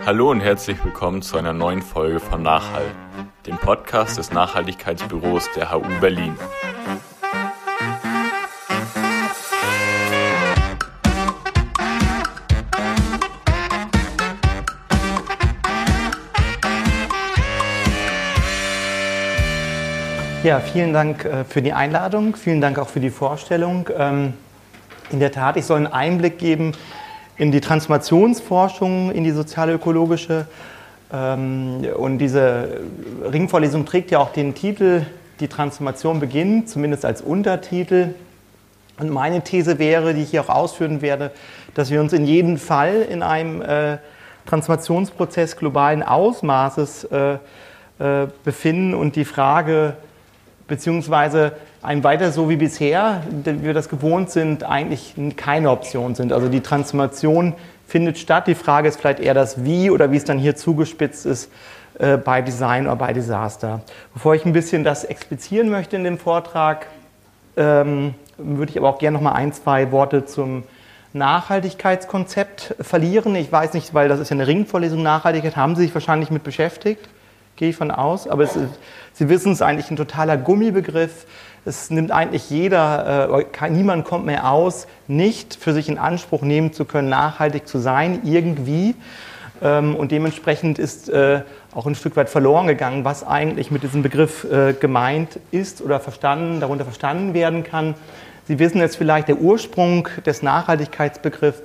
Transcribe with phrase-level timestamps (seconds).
[0.00, 2.90] Hallo und herzlich willkommen zu einer neuen Folge von Nachhall,
[3.46, 6.36] dem Podcast des Nachhaltigkeitsbüros der HU Berlin.
[20.42, 23.88] Ja, vielen Dank äh, für die Einladung, vielen Dank auch für die Vorstellung.
[23.96, 24.34] Ähm,
[25.10, 26.72] in der Tat, ich soll einen Einblick geben
[27.36, 30.46] in die Transformationsforschung, in die sozialökologische.
[31.12, 32.80] Ähm, und diese
[33.30, 35.02] Ringvorlesung trägt ja auch den Titel
[35.40, 38.14] Die Transformation beginnt, zumindest als Untertitel.
[38.98, 41.32] Und meine These wäre, die ich hier auch ausführen werde,
[41.74, 43.98] dass wir uns in jedem Fall in einem äh,
[44.46, 47.38] Transformationsprozess globalen Ausmaßes äh,
[47.98, 49.96] äh, befinden und die Frage,
[50.68, 51.52] beziehungsweise
[51.84, 56.32] ein weiter so wie bisher, wie wir das gewohnt sind, eigentlich keine Option sind.
[56.32, 57.52] Also die Transformation
[57.86, 58.46] findet statt.
[58.46, 61.50] Die Frage ist vielleicht eher das Wie oder wie es dann hier zugespitzt ist
[61.98, 63.82] äh, bei Design oder bei Disaster.
[64.14, 66.86] Bevor ich ein bisschen das explizieren möchte in dem Vortrag,
[67.58, 70.64] ähm, würde ich aber auch gerne noch mal ein, zwei Worte zum
[71.12, 73.36] Nachhaltigkeitskonzept verlieren.
[73.36, 76.44] Ich weiß nicht, weil das ist ja eine Ringvorlesung Nachhaltigkeit, haben Sie sich wahrscheinlich mit
[76.44, 77.08] beschäftigt,
[77.56, 78.26] gehe ich von aus.
[78.26, 78.58] Aber ist,
[79.12, 81.26] Sie wissen, es eigentlich ein totaler Gummibegriff.
[81.66, 86.72] Es nimmt eigentlich jeder, äh, niemand kommt mehr aus, nicht für sich in Anspruch nehmen
[86.72, 88.94] zu können, nachhaltig zu sein, irgendwie.
[89.62, 91.40] Ähm, und dementsprechend ist äh,
[91.74, 96.00] auch ein Stück weit verloren gegangen, was eigentlich mit diesem Begriff äh, gemeint ist oder
[96.00, 97.94] verstanden, darunter verstanden werden kann.
[98.46, 101.62] Sie wissen jetzt vielleicht, der Ursprung des Nachhaltigkeitsbegriffs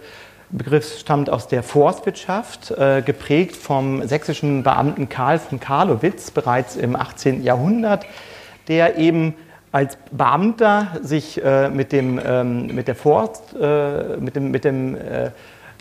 [0.51, 6.95] Begriff stammt aus der Forstwirtschaft, äh, geprägt vom sächsischen Beamten Karl von Karlowitz bereits im
[6.95, 7.43] 18.
[7.43, 8.05] Jahrhundert,
[8.67, 9.35] der eben
[9.71, 14.95] als Beamter sich äh, mit, dem, ähm, mit der Forst, äh, mit dem, mit dem
[14.95, 15.31] äh,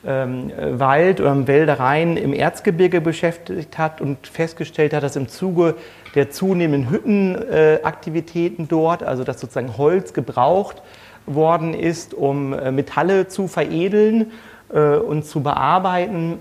[0.07, 5.75] ähm, Wald oder Wäldereien im Erzgebirge beschäftigt hat und festgestellt hat, dass im Zuge
[6.15, 10.83] der zunehmenden Hüttenaktivitäten dort, also dass sozusagen Holz gebraucht
[11.27, 14.33] worden ist, um äh, Metalle zu veredeln
[14.73, 16.39] äh, und zu bearbeiten,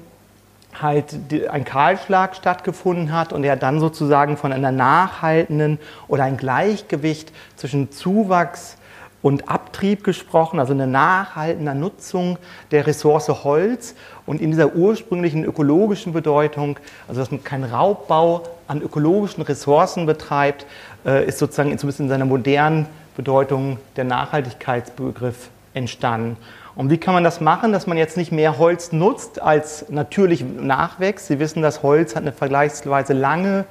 [0.82, 1.16] halt
[1.50, 7.92] ein Kahlschlag stattgefunden hat und er dann sozusagen von einer nachhaltenden oder ein Gleichgewicht zwischen
[7.92, 8.78] Zuwachs
[9.22, 12.38] und Abtrieb gesprochen, also eine nachhaltende Nutzung
[12.72, 13.96] der Ressource Holz
[14.26, 16.78] und in dieser ursprünglichen ökologischen Bedeutung,
[17.08, 20.66] also dass man keinen Raubbau an ökologischen Ressourcen betreibt,
[21.06, 26.38] äh, ist sozusagen zumindest in seiner modernen Bedeutung der Nachhaltigkeitsbegriff entstanden.
[26.78, 30.46] Und wie kann man das machen, dass man jetzt nicht mehr Holz nutzt als natürlich
[30.46, 31.26] nachwächst?
[31.26, 33.66] Sie wissen, dass Holz hat eine vergleichsweise lange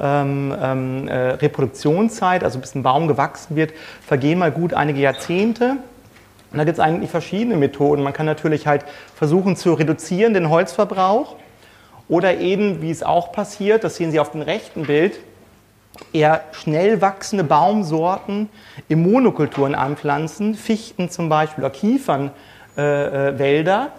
[0.00, 5.76] ähm, ähm, äh, Reproduktionszeit, also bis ein Baum gewachsen wird, vergehen mal gut einige Jahrzehnte.
[6.50, 8.02] Und da gibt es eigentlich verschiedene Methoden.
[8.02, 11.36] Man kann natürlich halt versuchen zu reduzieren den Holzverbrauch
[12.08, 15.18] oder eben, wie es auch passiert, das sehen Sie auf dem rechten Bild,
[16.12, 18.48] eher schnell wachsende Baumsorten
[18.88, 23.90] in Monokulturen anpflanzen, Fichten zum Beispiel oder Kiefernwälder äh, äh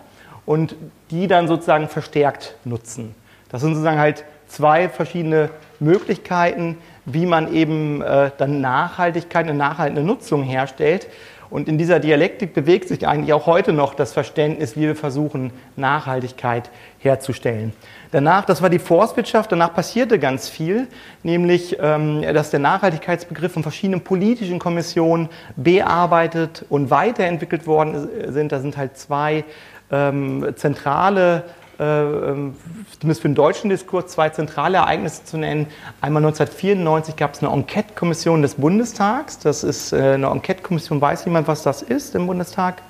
[0.46, 0.76] und
[1.12, 3.14] die dann sozusagen verstärkt nutzen.
[3.50, 5.50] Das sind sozusagen halt zwei verschiedene
[5.80, 11.08] Möglichkeiten, wie man eben äh, dann Nachhaltigkeit, eine nachhaltige Nutzung herstellt.
[11.50, 15.52] Und in dieser Dialektik bewegt sich eigentlich auch heute noch das Verständnis, wie wir versuchen,
[15.76, 16.70] Nachhaltigkeit
[17.00, 17.74] herzustellen.
[18.12, 20.88] Danach, das war die Forstwirtschaft, danach passierte ganz viel,
[21.24, 28.52] nämlich, ähm, dass der Nachhaltigkeitsbegriff von verschiedenen politischen Kommissionen bearbeitet und weiterentwickelt worden sind.
[28.52, 29.44] Da sind halt zwei
[29.92, 35.68] ähm, zentrale äh, zumindest für den deutschen Diskurs, zwei zentrale Ereignisse zu nennen.
[36.02, 39.38] Einmal 1994 gab es eine Enquete-Kommission des Bundestags.
[39.40, 42.82] Das ist äh, eine Enquete-Kommission, weiß jemand, was das ist im Bundestag?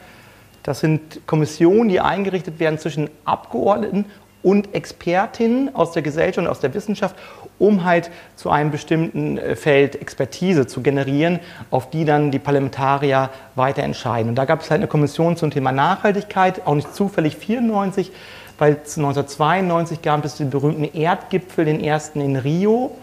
[0.64, 4.06] Das sind Kommissionen, die eingerichtet werden zwischen Abgeordneten
[4.44, 7.16] und Expertinnen aus der Gesellschaft und aus der Wissenschaft,
[7.60, 11.40] um halt zu einem bestimmten äh, Feld Expertise zu generieren,
[11.72, 14.30] auf die dann die Parlamentarier weiter entscheiden.
[14.30, 18.12] Und da gab es halt eine Kommission zum Thema Nachhaltigkeit, auch nicht zufällig 94,
[18.58, 22.98] weil 1992 gab es den berühmten Erdgipfel, den ersten in Rio.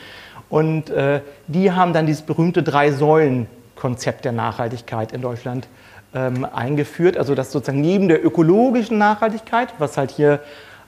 [0.49, 5.67] Und äh, die haben dann dieses berühmte Drei-Säulen-Konzept der Nachhaltigkeit in Deutschland
[6.15, 7.15] ähm, eingeführt.
[7.15, 10.39] Also dass sozusagen neben der ökologischen Nachhaltigkeit, was halt hier,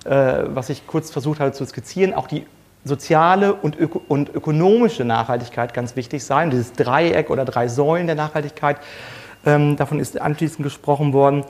[0.06, 2.48] äh, was ich kurz versucht habe zu skizzieren, auch die
[2.84, 6.50] soziale und, öko und ökonomische Nachhaltigkeit ganz wichtig sein.
[6.50, 8.78] Dieses Dreieck oder drei Säulen der Nachhaltigkeit,
[9.46, 11.44] ähm, davon ist anschließend gesprochen worden.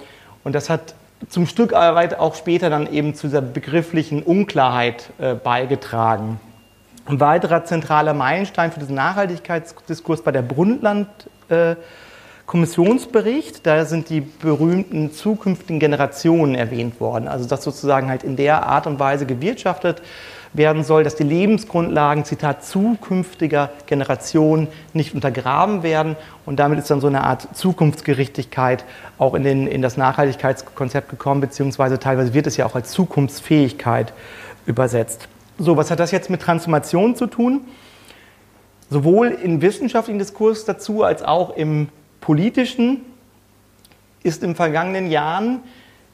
[0.44, 0.94] Und das hat
[1.30, 6.40] zum Stück weit auch später dann eben zu dieser begrifflichen Unklarheit äh, beigetragen.
[7.06, 11.08] Ein weiterer zentraler Meilenstein für diesen Nachhaltigkeitsdiskurs war der Brundtland
[11.50, 11.76] äh,
[12.46, 13.66] Kommissionsbericht.
[13.66, 17.28] Da sind die berühmten zukünftigen Generationen erwähnt worden.
[17.28, 20.02] Also dass sozusagen halt in der Art und Weise gewirtschaftet
[20.54, 26.16] werden soll, dass die Lebensgrundlagen, Zitat, zukünftiger Generationen nicht untergraben werden.
[26.46, 28.84] Und damit ist dann so eine Art Zukunftsgerichtigkeit
[29.18, 34.14] auch in, den, in das Nachhaltigkeitskonzept gekommen, beziehungsweise teilweise wird es ja auch als Zukunftsfähigkeit
[34.66, 35.28] übersetzt.
[35.58, 37.62] So, was hat das jetzt mit Transformation zu tun?
[38.90, 41.88] Sowohl im wissenschaftlichen Diskurs dazu als auch im
[42.20, 43.02] politischen
[44.24, 45.62] ist in vergangenen Jahren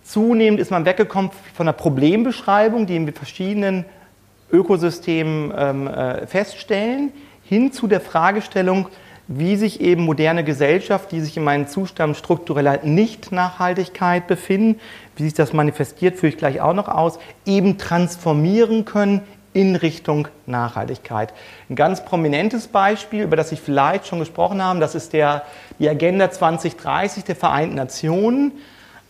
[0.08, 3.86] zunehmend ist man weggekommen von der Problembeschreibung, die in verschiedenen
[4.52, 7.12] Ökosystemen ähm, äh, feststellen,
[7.44, 8.88] hin zu der Fragestellung,
[9.28, 14.80] wie sich eben moderne Gesellschaft, die sich in einem Zustand struktureller Nicht-Nachhaltigkeit befinden,
[15.16, 19.22] wie sich das manifestiert, führe ich gleich auch noch aus, eben transformieren können
[19.52, 21.34] in Richtung Nachhaltigkeit.
[21.70, 25.44] Ein ganz prominentes Beispiel, über das ich vielleicht schon gesprochen habe, das ist der,
[25.80, 28.54] die Agenda 2030 der Vereinten Nationen.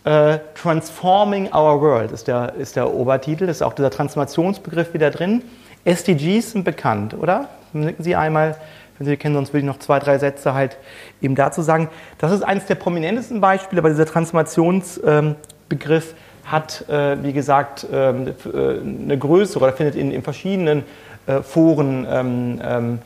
[0.08, 5.42] Uh, Transforming Our World ist der, ist der Obertitel, ist auch dieser Transformationsbegriff wieder drin.
[5.84, 7.48] SDGs sind bekannt, oder?
[7.74, 8.56] Nicken Sie einmal,
[8.96, 10.78] wenn Sie kennen, sonst will ich noch zwei, drei Sätze halt
[11.20, 11.90] eben dazu sagen.
[12.16, 16.14] Das ist eines der prominentesten Beispiele, aber dieser Transformationsbegriff
[16.46, 18.32] hat, äh, wie gesagt, ähm, äh,
[18.80, 20.84] eine größere oder findet in, in verschiedenen
[21.26, 22.98] äh, Foren ähm, ähm,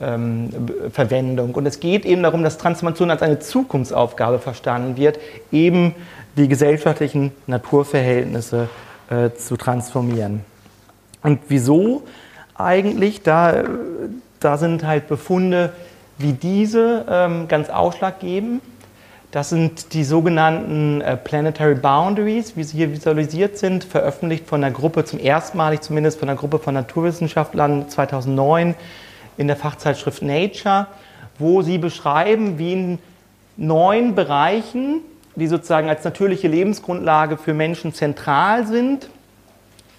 [0.00, 0.50] ähm,
[0.92, 1.54] Verwendung.
[1.54, 5.18] Und es geht eben darum, dass Transformation als eine Zukunftsaufgabe verstanden wird,
[5.52, 5.94] eben
[6.36, 8.68] die gesellschaftlichen Naturverhältnisse
[9.10, 10.44] äh, zu transformieren.
[11.22, 12.02] Und wieso
[12.54, 13.22] eigentlich?
[13.22, 13.64] Da,
[14.38, 15.72] da sind halt Befunde
[16.18, 18.62] wie diese ähm, ganz ausschlaggebend.
[19.30, 24.74] Das sind die sogenannten äh, Planetary Boundaries, wie sie hier visualisiert sind, veröffentlicht von einer
[24.74, 28.74] Gruppe, zum ersten Mal zumindest von einer Gruppe von Naturwissenschaftlern 2009
[29.36, 30.88] in der Fachzeitschrift Nature,
[31.38, 32.98] wo sie beschreiben, wie in
[33.56, 35.00] neun Bereichen,
[35.36, 39.08] die sozusagen als natürliche Lebensgrundlage für Menschen zentral sind,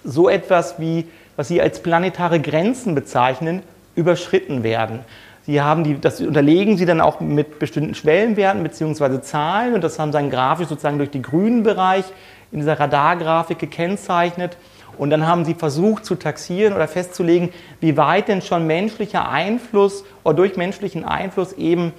[0.04, 3.62] so etwas wie, was sie als planetare Grenzen bezeichnen,
[3.96, 5.00] überschritten werden.
[5.44, 9.22] Sie haben die, das unterlegen Sie dann auch mit bestimmten Schwellenwerten bzw.
[9.22, 12.06] Zahlen und das haben Sie dann grafisch sozusagen durch den grünen Bereich
[12.52, 14.58] in dieser Radargrafik gekennzeichnet.
[14.98, 17.50] Und dann haben Sie versucht zu taxieren oder festzulegen,
[17.80, 21.92] wie weit denn schon menschlicher Einfluss oder durch menschlichen Einfluss eben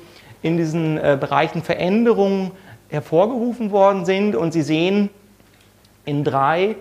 [0.43, 2.53] in diesen äh, Bereichen Veränderungen
[2.93, 4.37] hervorgerufen worden sind.
[4.37, 5.11] Und Sie sehen
[6.05, 6.77] in drei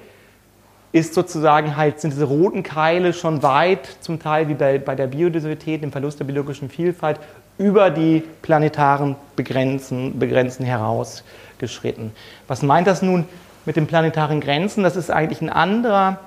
[0.92, 5.08] ist sozusagen halt, sind diese roten Keile schon weit, zum Teil wie bei, bei der
[5.08, 7.20] Biodiversität, dem Verlust der biologischen Vielfalt,
[7.58, 12.12] über die planetaren Begrenzen, Begrenzen herausgeschritten.
[12.48, 13.26] Was meint das nun
[13.66, 14.84] mit den planetaren Grenzen?
[14.84, 16.20] Das ist eigentlich ein anderer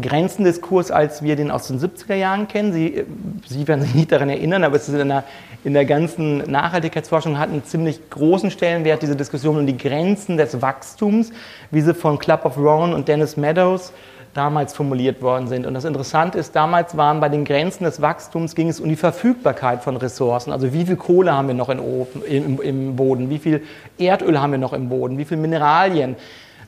[0.00, 2.72] Grenzendiskurs, als wir den aus den 70er Jahren kennen.
[2.72, 3.04] Sie,
[3.46, 5.24] Sie werden sich nicht daran erinnern, aber es ist in der,
[5.64, 10.60] in der ganzen Nachhaltigkeitsforschung hat einen ziemlich großen Stellenwert, diese Diskussion um die Grenzen des
[10.60, 11.30] Wachstums,
[11.70, 13.92] wie sie von Club of Rome und Dennis Meadows
[14.34, 15.66] damals formuliert worden sind.
[15.66, 18.96] Und das Interessante ist, damals waren bei den Grenzen des Wachstums ging es um die
[18.96, 20.52] Verfügbarkeit von Ressourcen.
[20.52, 23.62] Also wie viel Kohle haben wir noch Ofen, im, im, Boden, wie viel
[23.96, 26.16] Erdöl haben wir noch im Boden, wie viel Mineralien.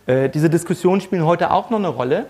[0.07, 2.27] Äh, diese Diskussionen spielen heute auch noch eine Rolle.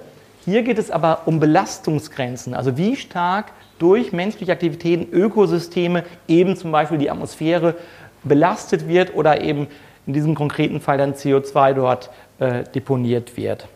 [0.47, 3.47] Hier geht es aber um Belastungsgrenzen, also wie stark
[3.81, 7.75] durch menschliche Aktivitäten Ökosysteme, eben zum Beispiel die Atmosphäre,
[8.23, 9.67] belastet wird oder eben
[10.07, 13.67] in diesem konkreten Fall dann CO2 dort äh, deponiert wird.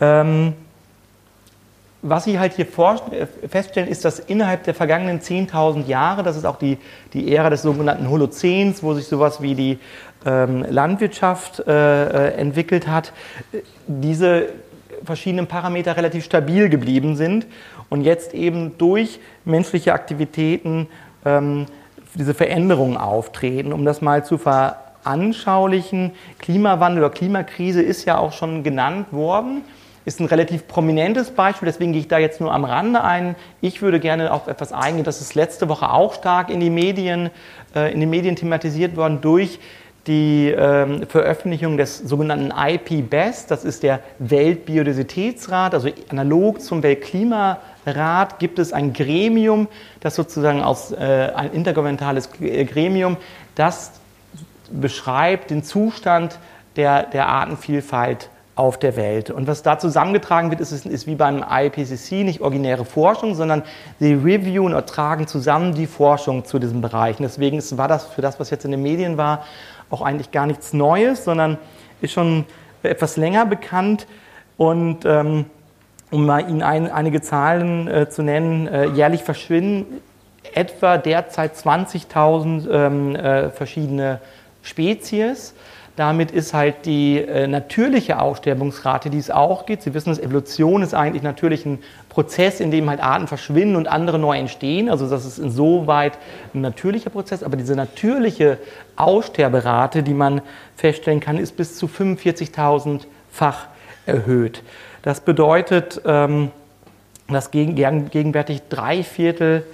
[0.00, 0.54] Ähm,
[2.02, 6.44] was Sie halt hier äh, feststellen, ist, dass innerhalb der vergangenen 10.000 Jahre, das ist
[6.44, 6.76] auch die,
[7.12, 9.78] die Ära des sogenannten Holozäns, wo sich sowas wie die
[10.26, 13.12] ähm, Landwirtschaft äh, äh entwickelt hat,
[13.86, 14.48] diese
[15.04, 17.46] verschiedenen Parameter relativ stabil geblieben sind
[17.88, 20.88] und jetzt eben durch menschliche Aktivitäten
[21.24, 21.66] ähm,
[22.14, 23.72] diese Veränderungen auftreten.
[23.72, 29.62] Um das mal zu veranschaulichen, Klimawandel oder Klimakrise ist ja auch schon genannt worden
[30.04, 33.36] ist ein relativ prominentes Beispiel, deswegen gehe ich da jetzt nur am Rande ein.
[33.60, 37.30] Ich würde gerne auf etwas eingehen, das ist letzte Woche auch stark in die Medien,
[37.74, 39.58] äh, in den Medien thematisiert worden durch
[40.06, 48.58] die ähm, Veröffentlichung des sogenannten IP-BEST, das ist der Weltbiodiversitätsrat, also analog zum Weltklimarat gibt
[48.58, 49.68] es ein Gremium,
[50.00, 53.18] das sozusagen aus äh, ein intergouvernementales Gremium,
[53.54, 53.92] das
[54.70, 56.38] beschreibt den Zustand
[56.76, 58.30] der, der Artenvielfalt
[58.60, 59.30] auf der Welt.
[59.30, 63.62] Und was da zusammengetragen wird, ist, ist wie beim IPCC nicht originäre Forschung, sondern
[63.98, 67.18] sie reviewen oder tragen zusammen die Forschung zu diesem Bereich.
[67.18, 69.44] Und deswegen war das für das, was jetzt in den Medien war,
[69.90, 71.58] auch eigentlich gar nichts Neues, sondern
[72.00, 72.44] ist schon
[72.82, 74.06] etwas länger bekannt.
[74.56, 75.46] Und ähm,
[76.10, 80.00] um mal Ihnen ein, einige Zahlen äh, zu nennen, äh, jährlich verschwinden
[80.54, 84.20] etwa derzeit 20.000 ähm, äh, verschiedene
[84.62, 85.54] Spezies.
[85.96, 89.82] Damit ist halt die äh, natürliche Aussterbungsrate, die es auch gibt.
[89.82, 91.78] Sie wissen, dass Evolution ist eigentlich natürlich ein
[92.08, 94.88] Prozess, in dem halt Arten verschwinden und andere neu entstehen.
[94.88, 96.16] Also das ist insoweit
[96.54, 97.42] ein natürlicher Prozess.
[97.42, 98.58] Aber diese natürliche
[98.96, 100.42] Aussterberate, die man
[100.76, 103.66] feststellen kann, ist bis zu 45.000-fach
[104.06, 104.62] erhöht.
[105.02, 106.50] Das bedeutet, ähm,
[107.28, 109.64] dass gegenwärtig drei Viertel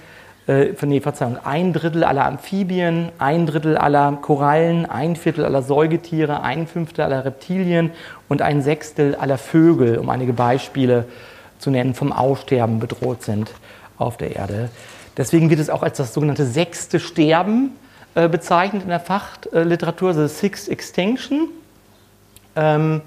[0.47, 6.41] äh, nee, Verzeihung, ein Drittel aller Amphibien, ein Drittel aller Korallen, ein Viertel aller Säugetiere,
[6.41, 7.91] ein Fünftel aller Reptilien
[8.29, 11.05] und ein Sechstel aller Vögel, um einige Beispiele
[11.59, 13.51] zu nennen, vom Aussterben bedroht sind
[13.97, 14.69] auf der Erde.
[15.17, 17.71] Deswegen wird es auch als das sogenannte sechste Sterben
[18.15, 21.49] äh, bezeichnet in der Fachliteratur, also Sixth Extinction.
[22.55, 23.01] Ähm,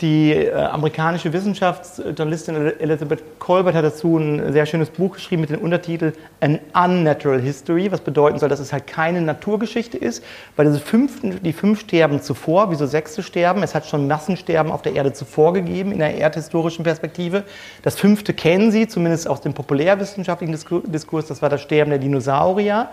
[0.00, 5.60] die äh, amerikanische Wissenschaftsjournalistin Elizabeth Colbert hat dazu ein sehr schönes Buch geschrieben mit dem
[5.60, 10.22] Untertitel An Unnatural History, was bedeuten soll, dass es halt keine Naturgeschichte ist,
[10.56, 13.62] weil diese fünften, die fünf sterben zuvor, wieso sechste sterben.
[13.62, 17.44] Es hat schon Massensterben auf der Erde zuvor gegeben in der erdhistorischen Perspektive.
[17.82, 20.58] Das fünfte kennen Sie, zumindest aus dem populärwissenschaftlichen
[20.92, 22.90] Diskurs, das war das Sterben der Dinosaurier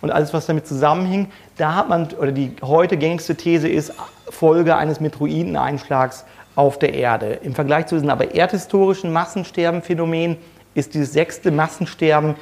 [0.00, 1.28] und alles, was damit zusammenhing.
[1.56, 3.92] Da hat man, oder die heute gängigste These ist,
[4.28, 6.24] Folge eines Meteoriteneinschlags
[6.56, 7.38] auf der Erde.
[7.42, 10.36] Im Vergleich zu diesem aber erdhistorischen Massensterbenphänomen
[10.74, 12.34] ist dieses sechste Massensterben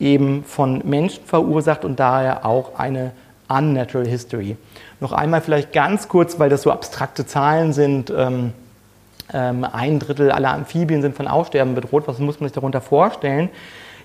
[0.00, 3.12] eben von Menschen verursacht und daher auch eine
[3.48, 4.56] unnatural history.
[5.00, 8.10] Noch einmal vielleicht ganz kurz, weil das so abstrakte Zahlen sind.
[8.16, 8.52] Ähm,
[9.32, 12.04] ähm, ein Drittel aller Amphibien sind von Aussterben bedroht.
[12.06, 13.50] Was muss man sich darunter vorstellen?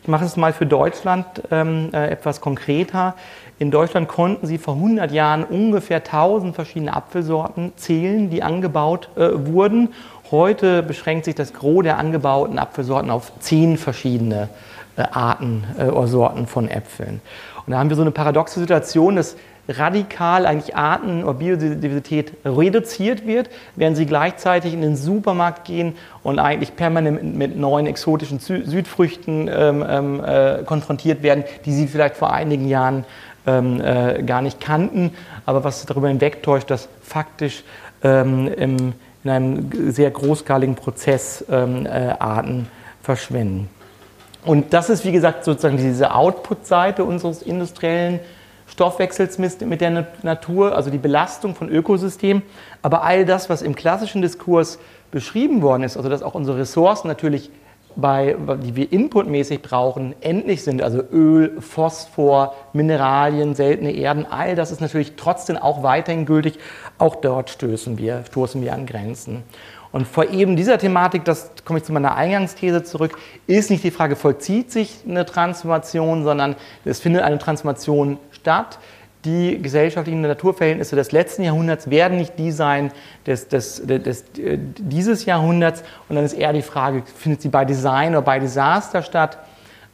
[0.01, 3.13] Ich mache es mal für Deutschland ähm, äh, etwas konkreter.
[3.60, 9.29] In Deutschland konnten sie vor 100 Jahren ungefähr 1000 verschiedene Apfelsorten zählen, die angebaut äh,
[9.34, 9.89] wurden.
[10.31, 14.50] Heute beschränkt sich das Gros der angebauten Apfelsorten auf 10 verschiedene
[14.98, 17.22] äh, Arten äh, oder Sorten von Äpfeln.
[17.67, 19.36] Und da haben wir so eine paradoxe Situation, dass
[19.68, 26.39] radikal eigentlich Arten- oder Biodiversität reduziert wird, während sie gleichzeitig in den Supermarkt gehen und
[26.39, 32.34] eigentlich permanent mit neuen exotischen Südfrüchten ähm, ähm, äh, konfrontiert werden, die sie vielleicht vor
[32.34, 33.06] einigen Jahren
[33.46, 35.12] ähm, äh, gar nicht kannten,
[35.46, 37.63] aber was darüber hinwegtäuscht, dass faktisch
[38.03, 42.68] ähm, im, in einem sehr großskaligen Prozess ähm, äh, Arten
[43.01, 43.70] verschwinden.
[44.44, 48.20] Und das ist, wie gesagt, sozusagen diese Output-Seite unseres industriellen
[48.72, 52.42] Stoffwechsels mit der Natur, also die Belastung von Ökosystemen.
[52.82, 54.80] Aber all das, was im klassischen Diskurs
[55.12, 57.51] beschrieben worden ist, also dass auch unsere Ressourcen natürlich,
[57.98, 64.72] bei, die wir inputmäßig brauchen, endlich sind, also Öl, Phosphor, Mineralien, seltene Erden, all das
[64.72, 66.58] ist natürlich trotzdem auch weiterhin gültig.
[66.98, 69.44] Auch dort stoßen wir, stoßen wir an Grenzen.
[69.91, 73.17] Und vor eben dieser Thematik, das komme ich zu meiner Eingangsthese zurück,
[73.48, 76.55] ist nicht die Frage, vollzieht sich eine Transformation, sondern
[76.86, 78.79] es findet eine Transformation statt.
[79.25, 82.91] Die gesellschaftlichen Naturverhältnisse des letzten Jahrhunderts werden nicht die sein
[83.27, 85.83] des, des, des, des, dieses Jahrhunderts.
[86.10, 89.38] Und dann ist eher die Frage, findet sie bei Design oder bei Desaster statt?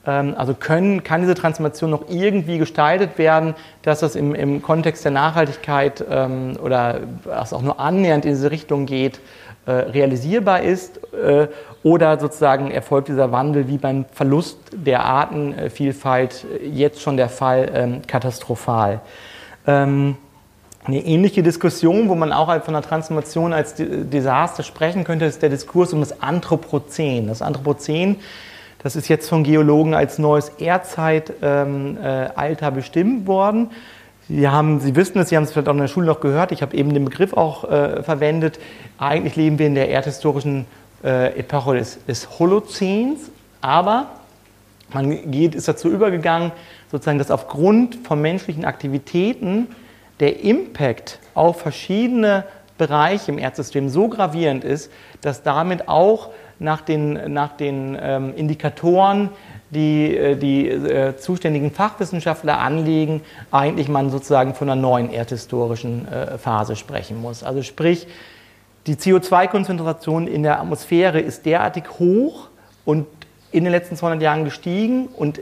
[0.07, 5.03] Ähm, also können, kann diese Transformation noch irgendwie gestaltet werden, dass das im, im Kontext
[5.03, 9.21] der Nachhaltigkeit ähm, oder auch nur annähernd in diese Richtung geht, äh,
[9.71, 11.47] realisierbar ist äh,
[11.83, 18.01] oder sozusagen erfolgt dieser Wandel wie beim Verlust der Artenvielfalt jetzt schon der Fall ähm,
[18.07, 19.01] katastrophal.
[19.65, 20.17] Ähm,
[20.87, 25.49] eine ähnliche Diskussion, wo man auch von der Transformation als Desaster sprechen könnte, ist der
[25.49, 27.27] Diskurs um das Anthropozän.
[27.27, 28.15] Das Anthropozän,
[28.81, 33.71] das ist jetzt von Geologen als neues Erdzeitalter äh, bestimmt worden.
[34.29, 36.51] Sie, haben, Sie wissen es, Sie haben es vielleicht auch in der Schule noch gehört,
[36.51, 38.59] ich habe eben den Begriff auch äh, verwendet.
[38.97, 40.65] Eigentlich leben wir in der erdhistorischen
[41.03, 43.31] äh, Epoche des, des Holozäns,
[43.61, 44.07] aber
[44.93, 46.51] man geht, ist dazu übergegangen,
[46.91, 49.67] sozusagen, dass aufgrund von menschlichen Aktivitäten
[50.19, 52.45] der Impact auf verschiedene
[52.77, 54.91] Bereiche im Erdsystem so gravierend ist,
[55.21, 56.29] dass damit auch
[56.59, 59.29] nach den, nach den ähm, Indikatoren
[59.69, 63.21] die äh, die äh, zuständigen Fachwissenschaftler anlegen,
[63.51, 67.43] eigentlich man sozusagen von einer neuen erdhistorischen äh, Phase sprechen muss.
[67.43, 68.07] Also sprich,
[68.85, 72.47] die CO2-Konzentration in der Atmosphäre ist derartig hoch
[72.85, 73.05] und
[73.51, 75.41] in den letzten 200 Jahren gestiegen und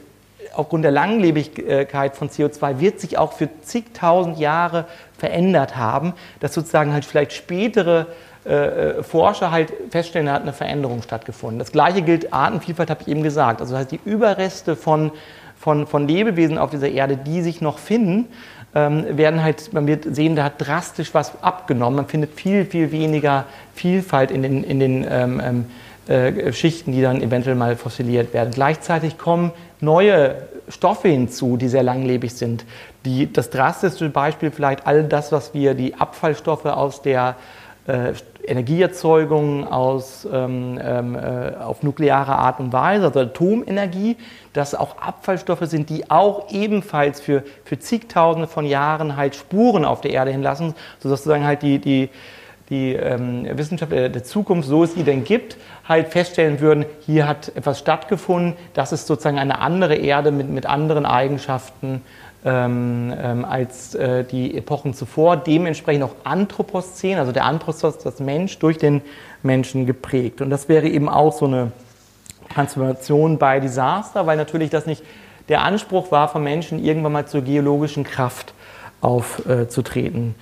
[0.53, 4.86] aufgrund der Langlebigkeit von CO2 wird sich auch für zigtausend Jahre
[5.17, 8.08] verändert haben, dass sozusagen halt vielleicht spätere
[8.46, 11.60] äh, Forscher halt feststellen, da hat eine Veränderung stattgefunden.
[11.60, 13.62] Das gleiche gilt Artenvielfalt, habe ich eben gesagt.
[13.62, 15.12] Also das heißt, die Überreste von,
[15.60, 18.28] von, von Lebewesen auf dieser Erde, die sich noch finden,
[18.75, 21.96] ähm, werden halt, man wird sehen, da hat drastisch was abgenommen.
[21.96, 25.66] Man findet viel, viel weniger Vielfalt in den, in den ähm, ähm
[26.08, 28.52] äh, Schichten, die dann eventuell mal fossiliert werden.
[28.52, 30.36] Gleichzeitig kommen neue
[30.70, 32.64] Stoffe hinzu, die sehr langlebig sind.
[33.06, 37.36] Die, das drastischste Beispiel vielleicht all das, was wir, die Abfallstoffe aus der
[37.88, 38.14] äh,
[38.48, 44.18] Energieerzeugung aus, ähm, ähm, äh, auf nukleare Art und Weise, also Atomenergie,
[44.54, 50.02] dass auch Abfallstoffe sind, die auch ebenfalls für, für zigtausende von Jahren halt Spuren auf
[50.02, 52.10] der Erde hinlassen, sodass sozusagen halt die, die,
[52.70, 57.52] die ähm, Wissenschaft der Zukunft, so es sie denn gibt, halt feststellen würden, hier hat
[57.56, 62.02] etwas stattgefunden, das ist sozusagen eine andere Erde mit, mit anderen Eigenschaften
[62.46, 68.60] ähm, ähm, als äh, die Epochen zuvor, dementsprechend auch Anthropozän, also der Anthropos, das Mensch,
[68.60, 69.02] durch den
[69.42, 70.42] Menschen geprägt.
[70.42, 71.72] Und das wäre eben auch so eine
[72.54, 75.04] Transformation bei Desaster, weil natürlich das nicht
[75.50, 78.54] der Anspruch war von Menschen, irgendwann mal zur geologischen Kraft
[79.02, 80.36] aufzutreten.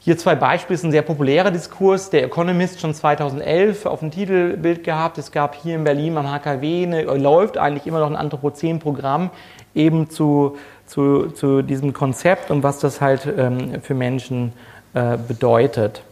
[0.00, 4.10] Hier zwei Beispiele, das ist ein sehr populärer Diskurs, der Economist schon 2011 auf dem
[4.10, 5.18] Titelbild gehabt.
[5.18, 9.30] Es gab hier in Berlin am HKW, eine, läuft eigentlich immer noch ein Anthropozän-Programm,
[9.74, 10.56] eben zu
[10.88, 14.52] zu, zu diesem Konzept und was das halt ähm, für Menschen
[14.94, 16.02] äh, bedeutet.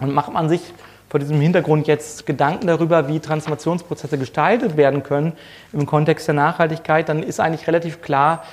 [0.00, 0.62] Und macht man sich
[1.08, 5.32] vor diesem Hintergrund jetzt Gedanken darüber, wie Transformationsprozesse gestaltet werden können
[5.72, 8.44] im Kontext der Nachhaltigkeit, dann ist eigentlich relativ klar,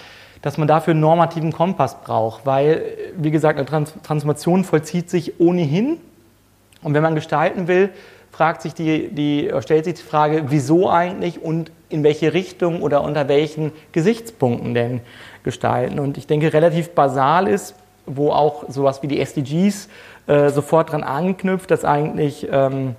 [0.41, 2.83] dass man dafür einen normativen Kompass braucht, weil,
[3.17, 5.97] wie gesagt, eine Trans Transformation vollzieht sich ohnehin.
[6.81, 7.89] Und wenn man gestalten will,
[8.31, 13.01] fragt sich die, die, stellt sich die Frage, wieso eigentlich und in welche Richtung oder
[13.01, 15.01] unter welchen Gesichtspunkten denn
[15.45, 15.99] gestalten.
[15.99, 17.75] Und ich denke, relativ basal ist,
[18.05, 19.87] wo auch sowas wie die SDGs
[20.27, 22.95] äh, sofort dran anknüpft, dass eigentlich ähm,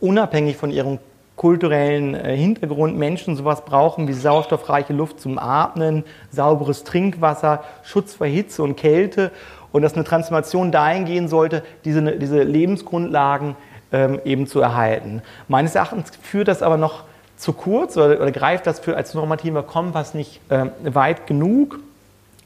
[0.00, 0.98] unabhängig von ihrem
[1.36, 8.26] kulturellen äh, Hintergrund Menschen sowas brauchen wie sauerstoffreiche Luft zum Atmen, sauberes Trinkwasser, Schutz vor
[8.26, 9.30] Hitze und Kälte
[9.72, 13.56] und dass eine Transformation dahin gehen sollte, diese, diese Lebensgrundlagen
[13.92, 15.22] ähm, eben zu erhalten.
[15.48, 17.04] Meines Erachtens führt das aber noch
[17.36, 21.80] zu kurz oder, oder greift das für als normativer Kompass nicht äh, weit genug,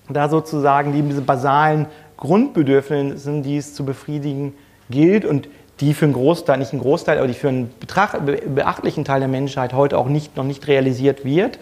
[0.09, 4.55] da sozusagen neben diese basalen Grundbedürfnisse, die es zu befriedigen
[4.90, 5.48] gilt und
[5.81, 8.18] die für einen Großteil, nicht einen Großteil, aber die für einen betracht,
[8.55, 11.59] beachtlichen Teil der Menschheit heute auch nicht, noch nicht realisiert wird,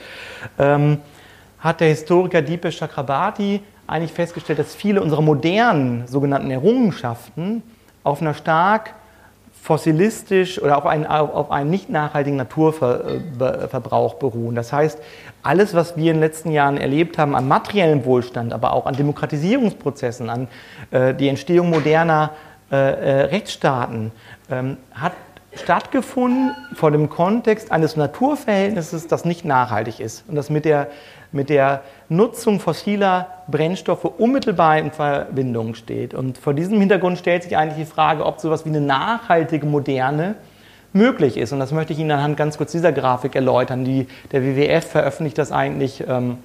[0.59, 0.99] ähm,
[1.61, 7.63] hat der Historiker Deepesh Chakrabarti eigentlich festgestellt, dass viele unserer modernen sogenannten Errungenschaften
[8.03, 8.95] auf einer stark
[9.69, 14.55] fossilistisch oder auf einen, auf einen nicht nachhaltigen Naturverbrauch beruhen.
[14.55, 14.99] Das heißt,
[15.43, 18.97] alles, was wir in den letzten Jahren erlebt haben an materiellem Wohlstand, aber auch an
[18.97, 20.49] Demokratisierungsprozessen, an
[20.91, 22.31] äh, die Entstehung moderner
[22.73, 24.11] äh, äh, Rechtsstaaten,
[24.51, 25.13] ähm, hat
[25.53, 30.87] stattgefunden vor dem Kontext eines Naturverhältnisses, das nicht nachhaltig ist und das mit der
[31.33, 36.15] mit der Nutzung fossiler Brennstoffe unmittelbar in Verbindung steht.
[36.15, 39.67] Und vor diesem Hintergrund stellt sich eigentlich die Frage, ob so etwas wie eine nachhaltige
[39.67, 40.37] Moderne
[40.93, 41.53] möglich ist.
[41.53, 43.85] Und das möchte ich Ihnen anhand ganz kurz dieser Grafik erläutern.
[43.85, 46.39] Die, der WWF veröffentlicht das eigentlich ähm,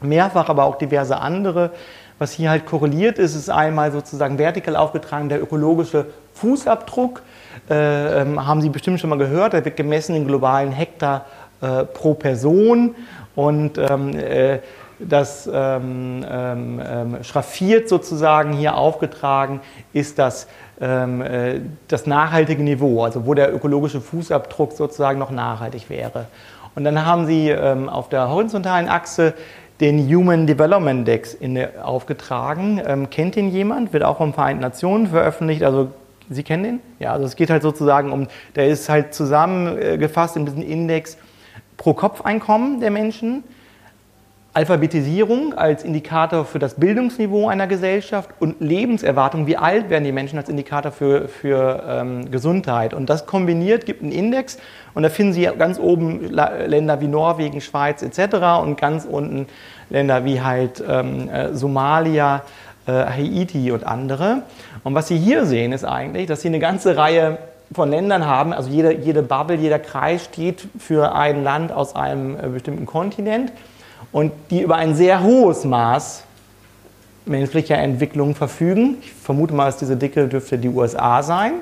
[0.00, 1.70] mehrfach, aber auch diverse andere.
[2.18, 7.22] Was hier halt korreliert ist, ist einmal sozusagen vertikal aufgetragen der ökologische Fußabdruck.
[7.68, 11.26] Äh, ähm, haben Sie bestimmt schon mal gehört, der wird gemessen in globalen Hektar
[11.60, 12.94] äh, pro Person.
[13.34, 14.58] Und ähm, äh,
[14.98, 19.60] das ähm, ähm, ähm, schraffiert sozusagen hier aufgetragen
[19.92, 20.46] ist das,
[20.80, 26.26] ähm, äh, das nachhaltige Niveau, also wo der ökologische Fußabdruck sozusagen noch nachhaltig wäre.
[26.74, 29.34] Und dann haben Sie ähm, auf der horizontalen Achse
[29.80, 32.80] den Human Development Index in, aufgetragen.
[32.84, 33.92] Ähm, kennt den jemand?
[33.92, 35.62] Wird auch vom Vereinten Nationen veröffentlicht.
[35.62, 35.88] Also
[36.30, 36.80] Sie kennen den?
[37.00, 41.18] Ja, also es geht halt sozusagen um, der ist halt zusammengefasst in diesem Index
[41.76, 43.44] Pro-Kopf-Einkommen der Menschen,
[44.54, 50.38] Alphabetisierung als Indikator für das Bildungsniveau einer Gesellschaft und Lebenserwartung, wie alt werden die Menschen
[50.38, 52.94] als Indikator für, für ähm, Gesundheit.
[52.94, 54.58] Und das kombiniert gibt einen Index
[54.94, 58.62] und da finden Sie ganz oben Länder wie Norwegen, Schweiz etc.
[58.62, 59.48] und ganz unten
[59.90, 62.42] Länder wie halt ähm, äh, Somalia,
[62.86, 64.42] äh, Haiti und andere.
[64.84, 67.38] Und was Sie hier sehen, ist eigentlich, dass Sie eine ganze Reihe
[67.74, 72.38] von Ländern haben, also jede, jede Bubble, jeder Kreis steht für ein Land aus einem
[72.38, 73.52] äh, bestimmten Kontinent
[74.12, 76.24] und die über ein sehr hohes Maß
[77.26, 78.98] menschlicher Entwicklung verfügen.
[79.00, 81.54] Ich vermute mal, dass diese Dicke dürfte die USA sein.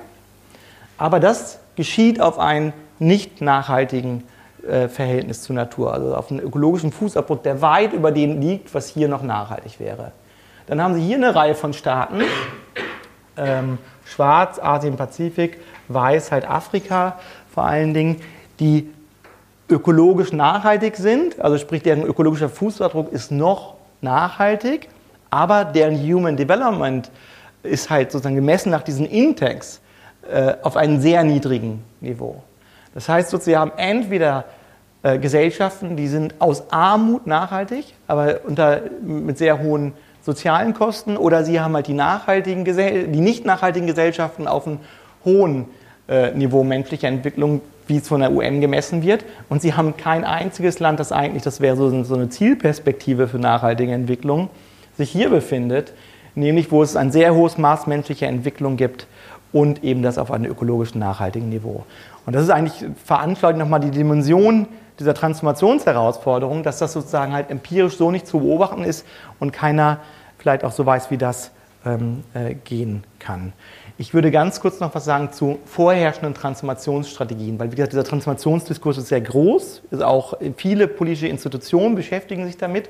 [0.99, 4.25] Aber das geschieht auf einen nicht nachhaltigen
[4.67, 8.89] äh, Verhältnis zur Natur, also auf einen ökologischen Fußabdruck, der weit über dem liegt, was
[8.89, 10.13] hier noch nachhaltig wäre.
[10.67, 12.23] Dann haben Sie hier eine Reihe von Staaten,
[13.37, 17.19] ähm, schwarz Asien, Pazifik, weiß halt Afrika
[17.53, 18.21] vor allen Dingen,
[18.61, 18.89] die
[19.69, 24.89] ökologisch nachhaltig sind, also sprich deren ökologischer Fußabdruck ist noch nachhaltig,
[25.31, 27.11] aber deren Human Development
[27.63, 29.81] ist halt sozusagen gemessen nach diesen Index
[30.31, 32.43] äh, auf einem sehr niedrigen Niveau.
[32.95, 34.45] Das heißt wir haben entweder
[35.03, 41.45] äh, Gesellschaften, die sind aus Armut nachhaltig, aber unter, mit sehr hohen sozialen Kosten, oder
[41.45, 44.79] sie haben halt die, nachhaltigen die nicht nachhaltigen Gesellschaften auf einem
[45.25, 45.67] hohen
[46.09, 49.25] äh, Niveau menschlicher Entwicklung, wie es von der UN gemessen wird.
[49.49, 53.39] Und sie haben kein einziges Land, das eigentlich, das wäre so, so eine Zielperspektive für
[53.39, 54.51] nachhaltige Entwicklung,
[54.97, 55.93] sich hier befindet,
[56.35, 59.07] nämlich wo es ein sehr hohes Maß menschlicher Entwicklung gibt
[59.53, 61.85] und eben das auf einem ökologischen nachhaltigen Niveau.
[62.25, 67.97] Und das ist eigentlich veranschaulicht nochmal die Dimension dieser Transformationsherausforderung, dass das sozusagen halt empirisch
[67.97, 69.07] so nicht zu beobachten ist
[69.41, 69.99] und keiner
[70.39, 71.51] vielleicht auch so weiß, wie das
[71.85, 73.53] ähm, äh, gehen kann.
[73.99, 78.99] Ich würde ganz kurz noch was sagen zu vorherrschenden Transformationsstrategien, weil wie gesagt, dieser Transformationsdiskurs
[78.99, 82.89] ist sehr groß, ist auch viele politische Institutionen beschäftigen sich damit.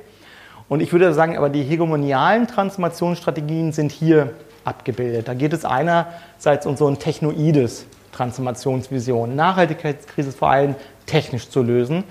[0.68, 4.31] Und ich würde sagen, aber die hegemonialen Transformationsstrategien sind hier
[4.64, 5.28] abgebildet.
[5.28, 9.35] Da geht es einerseits um so ein technoides Transformationsvision.
[9.35, 10.74] Nachhaltigkeitskrise vor allem
[11.07, 12.05] technisch zu lösen.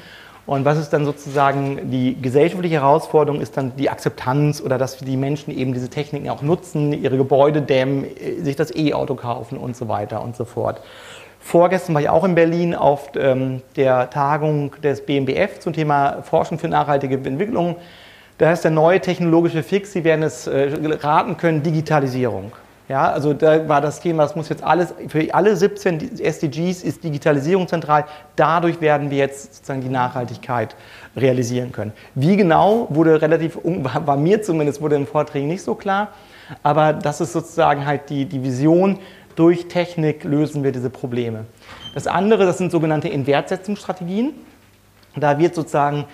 [0.51, 5.15] Und was ist dann sozusagen die gesellschaftliche Herausforderung, ist dann die Akzeptanz oder dass die
[5.15, 8.05] Menschen eben diese Techniken auch nutzen, ihre Gebäude dämmen,
[8.41, 10.81] sich das E-Auto kaufen und so weiter und so fort.
[11.39, 16.59] Vorgestern war ich auch in Berlin auf ähm, der Tagung des BMBF zum Thema Forschung
[16.59, 17.77] für nachhaltige Entwicklung.
[18.37, 20.69] Da ist der neue technologische Fix, Sie werden es äh,
[21.01, 22.51] raten können, Digitalisierung.
[22.91, 27.05] Ja, also da war das Thema, das muss jetzt alles, für alle 17 SDGs ist
[27.05, 28.03] Digitalisierung zentral.
[28.35, 30.75] Dadurch werden wir jetzt sozusagen die Nachhaltigkeit
[31.15, 31.93] realisieren können.
[32.15, 36.09] Wie genau, wurde relativ, war mir zumindest, wurde im Vorträgen nicht so klar.
[36.63, 38.99] Aber das ist sozusagen halt die, die Vision,
[39.37, 41.45] durch Technik lösen wir diese Probleme.
[41.93, 44.33] Das andere, das sind sogenannte Inwertsetzungsstrategien.
[45.15, 46.07] Da wird sozusagen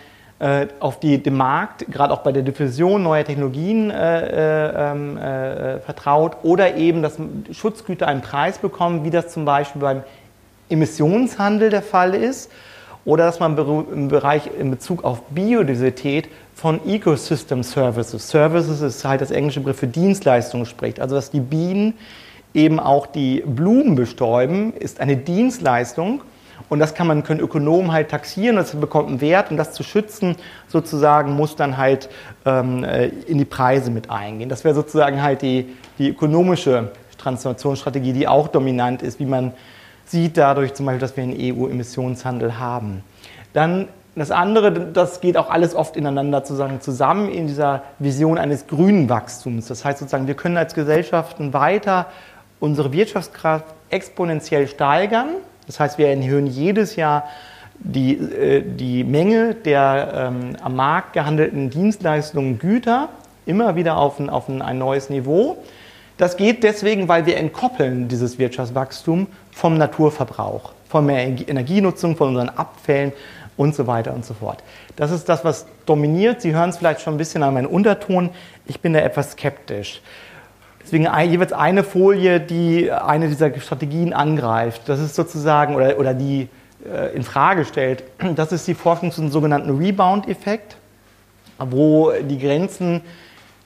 [0.80, 5.80] auf die, dem Markt, gerade auch bei der Diffusion neuer Technologien äh, äh, ähm, äh,
[5.80, 7.18] vertraut oder eben, dass
[7.52, 10.04] Schutzgüter einen Preis bekommen, wie das zum Beispiel beim
[10.70, 12.52] Emissionshandel der Fall ist
[13.04, 19.22] oder dass man im Bereich in Bezug auf Biodiversität von Ecosystem Services, Services ist halt
[19.22, 21.94] das englische Begriff für Dienstleistungen spricht, also dass die Bienen
[22.54, 26.22] eben auch die Blumen bestäuben, ist eine Dienstleistung
[26.70, 29.84] und das kann man, können Ökonomen halt taxieren, das bekommt einen Wert und das zu
[29.84, 30.36] schützen
[30.68, 32.10] sozusagen muss dann halt
[32.46, 34.50] ähm, äh, in die Preise mit eingehen.
[34.50, 39.54] Das wäre sozusagen halt die, die ökonomische Transformationsstrategie, die auch dominant ist, wie man
[40.06, 43.04] sieht dadurch zum Beispiel, dass wir einen EU-Emissionshandel haben.
[43.54, 49.10] Dann das andere, das geht auch alles oft ineinander zusammen in dieser Vision eines grünen
[49.10, 49.68] Wachstums.
[49.68, 52.08] Das heißt sozusagen, wir können als Gesellschaften weiter
[52.60, 55.28] unsere Wirtschaftskraft exponentiell steigern,
[55.68, 57.28] das heißt, wir erhöhen jedes Jahr
[57.80, 63.10] die, äh, die Menge der ähm, am Markt gehandelten Dienstleistungen, Güter
[63.46, 65.58] immer wieder auf ein, auf ein, neues Niveau.
[66.18, 72.50] Das geht deswegen, weil wir entkoppeln dieses Wirtschaftswachstum vom Naturverbrauch, von mehr Energienutzung, von unseren
[72.50, 73.14] Abfällen
[73.56, 74.64] und so weiter und so fort.
[74.96, 76.42] Das ist das, was dominiert.
[76.42, 78.30] Sie hören es vielleicht schon ein bisschen an meinem Unterton.
[78.66, 80.02] Ich bin da etwas skeptisch.
[80.88, 84.84] Deswegen jeweils eine Folie, die eine dieser Strategien angreift.
[84.86, 86.48] Das ist sozusagen, oder, oder die
[86.90, 88.06] äh, in Frage stellt,
[88.38, 90.78] das ist die Forschung zum sogenannten Rebound-Effekt,
[91.60, 93.02] wo die Grenzen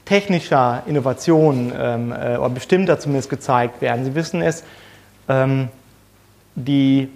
[0.03, 4.03] technischer Innovationen ähm, äh, oder bestimmter zumindest gezeigt werden.
[4.03, 4.63] Sie wissen es,
[5.29, 5.67] ähm,
[6.55, 7.07] die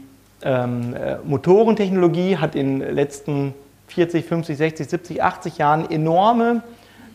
[0.44, 3.56] ähm, äh, Motorentechnologie hat in den letzten
[3.88, 6.62] 40, 50, 60, 70, 80 Jahren enorme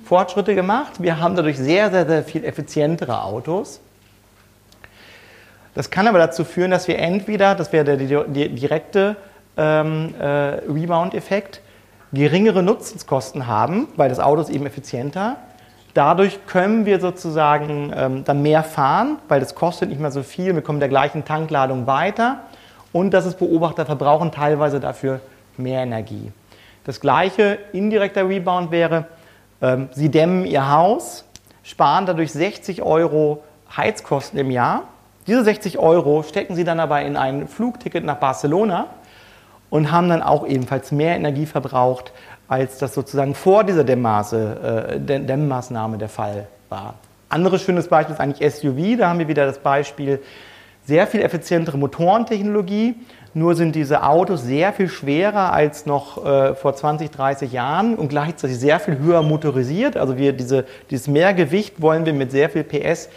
[0.05, 0.95] Fortschritte gemacht.
[1.03, 3.81] Wir haben dadurch sehr, sehr, sehr viel effizientere Autos.
[5.75, 9.17] Das kann aber dazu führen, dass wir entweder, das wäre der direkte
[9.57, 11.61] ähm, äh, Rebound-Effekt,
[12.13, 15.37] geringere Nutzungskosten haben, weil das Auto ist eben effizienter.
[15.95, 20.55] Dadurch können wir sozusagen ähm, dann mehr fahren, weil das kostet nicht mehr so viel,
[20.55, 22.41] wir kommen der gleichen Tankladung weiter
[22.93, 25.21] und das ist Beobachter verbrauchen teilweise dafür
[25.57, 26.33] mehr Energie.
[26.85, 29.07] Das gleiche indirekter Rebound wäre,
[29.93, 31.25] sie dämmen ihr Haus,
[31.63, 33.43] sparen dadurch 60 Euro
[33.77, 34.85] Heizkosten im Jahr.
[35.27, 38.87] Diese 60 Euro stecken sie dann aber in ein Flugticket nach Barcelona
[39.69, 42.13] und haben dann auch ebenfalls mehr Energie verbraucht,
[42.49, 46.95] als das sozusagen vor dieser Dämmmaße, äh, Dämmmaßnahme der Fall war.
[47.29, 48.99] Anderes schönes Beispiel ist eigentlich SUV.
[48.99, 50.21] Da haben wir wieder das Beispiel
[50.85, 52.97] sehr viel effizientere Motorentechnologie.
[53.33, 58.09] Nur sind diese Autos sehr viel schwerer als noch äh, vor 20, 30 Jahren und
[58.09, 59.97] gleichzeitig sehr viel höher motorisiert.
[59.97, 63.09] Also wir diese, dieses Mehrgewicht wollen wir mit sehr viel PS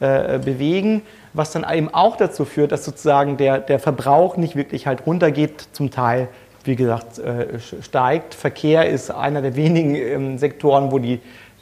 [0.00, 1.02] äh, bewegen.
[1.32, 5.68] was dann eben auch dazu führt, dass sozusagen der, der Verbrauch nicht wirklich halt runtergeht,
[5.72, 6.26] zum Teil,
[6.64, 8.34] wie gesagt, äh, steigt.
[8.34, 11.20] Verkehr ist einer der wenigen ähm, Sektoren, wo die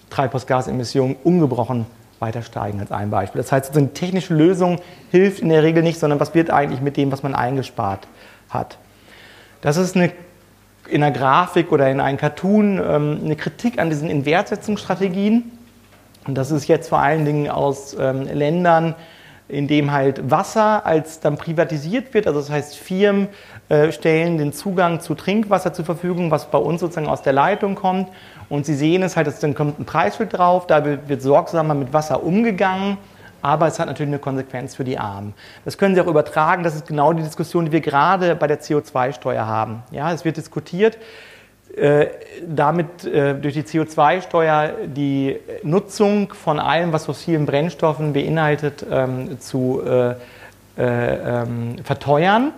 [0.09, 1.85] Treibhausgasemissionen ungebrochen
[2.21, 3.41] weiter steigen, als ein Beispiel.
[3.41, 6.97] Das heißt, eine technische Lösung hilft in der Regel nicht, sondern was wird eigentlich mit
[6.97, 8.07] dem, was man eingespart
[8.49, 8.79] hat.
[9.61, 10.13] Das ist eine,
[10.89, 15.51] in einer Grafik oder in einem Cartoon ähm, eine Kritik an diesen Inwertsetzungsstrategien.
[16.27, 18.95] Und das ist jetzt vor allen Dingen aus ähm, Ländern,
[19.49, 22.27] in dem halt Wasser als dann privatisiert wird.
[22.27, 23.29] Also das heißt, Firmen
[23.69, 27.75] äh, stellen den Zugang zu Trinkwasser zur Verfügung, was bei uns sozusagen aus der Leitung
[27.75, 28.09] kommt.
[28.49, 31.93] Und Sie sehen es halt, dass dann kommt ein Preisschild drauf, da wird, sorgsamer mit
[31.93, 32.99] Wasser umgegangen.
[33.41, 35.33] Aber es hat natürlich eine Konsequenz für die Armen.
[35.65, 36.65] Das können Sie auch übertragen.
[36.65, 39.83] Das ist genau die Diskussion, die wir gerade bei der CO2-Steuer haben.
[39.93, 40.99] Ja, es wird diskutiert,
[42.47, 49.83] damit äh, durch die CO2-Steuer die Nutzung von allem, was fossilen Brennstoffen beinhaltet, ähm, zu
[49.85, 50.15] äh,
[50.77, 52.53] ähm, verteuern.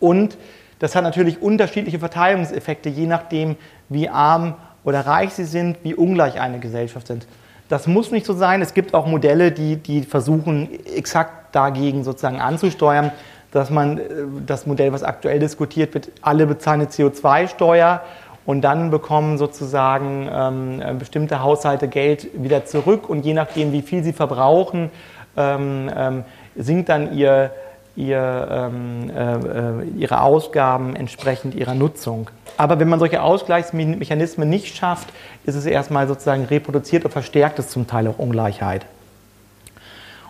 [0.00, 0.36] Und
[0.80, 3.56] das hat natürlich unterschiedliche Verteilungseffekte, je nachdem,
[3.88, 7.26] wie arm oder reich sie sind, wie ungleich eine Gesellschaft sind.
[7.68, 8.60] Das muss nicht so sein.
[8.60, 13.12] Es gibt auch Modelle, die, die versuchen, exakt dagegen sozusagen anzusteuern
[13.54, 14.02] dass man äh,
[14.44, 18.02] das Modell, was aktuell diskutiert wird, alle bezahlen eine CO2-Steuer
[18.46, 23.82] und dann bekommen sozusagen ähm, äh, bestimmte Haushalte Geld wieder zurück und je nachdem, wie
[23.82, 24.90] viel sie verbrauchen,
[25.36, 26.24] ähm, ähm,
[26.56, 27.52] sinkt dann ihr,
[27.96, 32.30] ihr, ähm, äh, äh, ihre Ausgaben entsprechend ihrer Nutzung.
[32.56, 35.08] Aber wenn man solche Ausgleichsmechanismen nicht schafft,
[35.44, 38.84] ist es erstmal sozusagen reproduziert und verstärkt es zum Teil auch Ungleichheit.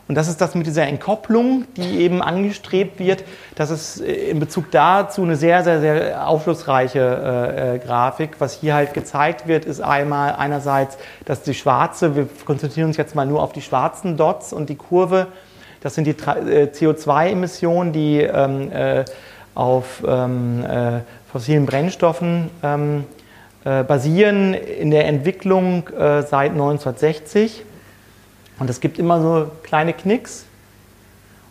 [0.07, 3.25] Und das ist das mit dieser Entkopplung, die eben angestrebt wird.
[3.55, 8.37] Das ist äh, in Bezug dazu eine sehr, sehr, sehr aufschlussreiche äh, äh, Grafik.
[8.39, 13.15] Was hier halt gezeigt wird, ist einmal einerseits, dass die schwarze, wir konzentrieren uns jetzt
[13.15, 15.29] mal nur auf die schwarzen Dots und die Kurve,
[15.81, 19.05] das sind die äh, CO2-Emissionen, die ähm, äh,
[19.55, 23.05] auf ähm, äh, fossilen Brennstoffen ähm,
[23.65, 27.65] basieren in der Entwicklung seit 1960.
[28.59, 30.47] Und es gibt immer so kleine Knicks.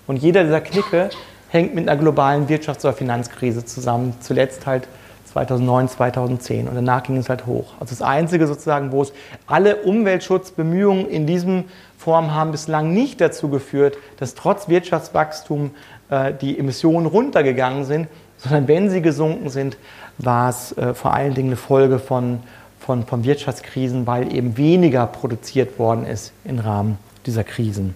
[0.07, 1.09] Und jeder dieser Knicke
[1.49, 4.15] hängt mit einer globalen Wirtschafts- oder Finanzkrise zusammen.
[4.21, 4.87] Zuletzt halt
[5.25, 6.67] 2009, 2010.
[6.67, 7.73] Und danach ging es halt hoch.
[7.79, 9.13] Also das Einzige sozusagen, wo es
[9.47, 11.65] alle Umweltschutzbemühungen in diesem
[11.97, 15.71] Form haben bislang nicht dazu geführt, dass trotz Wirtschaftswachstum
[16.09, 19.77] äh, die Emissionen runtergegangen sind, sondern wenn sie gesunken sind,
[20.17, 22.39] war es äh, vor allen Dingen eine Folge von
[22.85, 27.95] von, von Wirtschaftskrisen, weil eben weniger produziert worden ist im Rahmen dieser Krisen.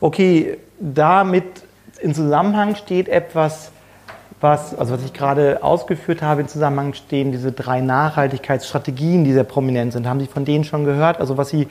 [0.00, 1.44] Okay, damit
[2.00, 3.70] in Zusammenhang steht etwas,
[4.40, 9.44] was, also was ich gerade ausgeführt habe, in Zusammenhang stehen diese drei Nachhaltigkeitsstrategien, die sehr
[9.44, 10.06] prominent sind.
[10.08, 11.20] Haben Sie von denen schon gehört?
[11.20, 11.68] Also was Sie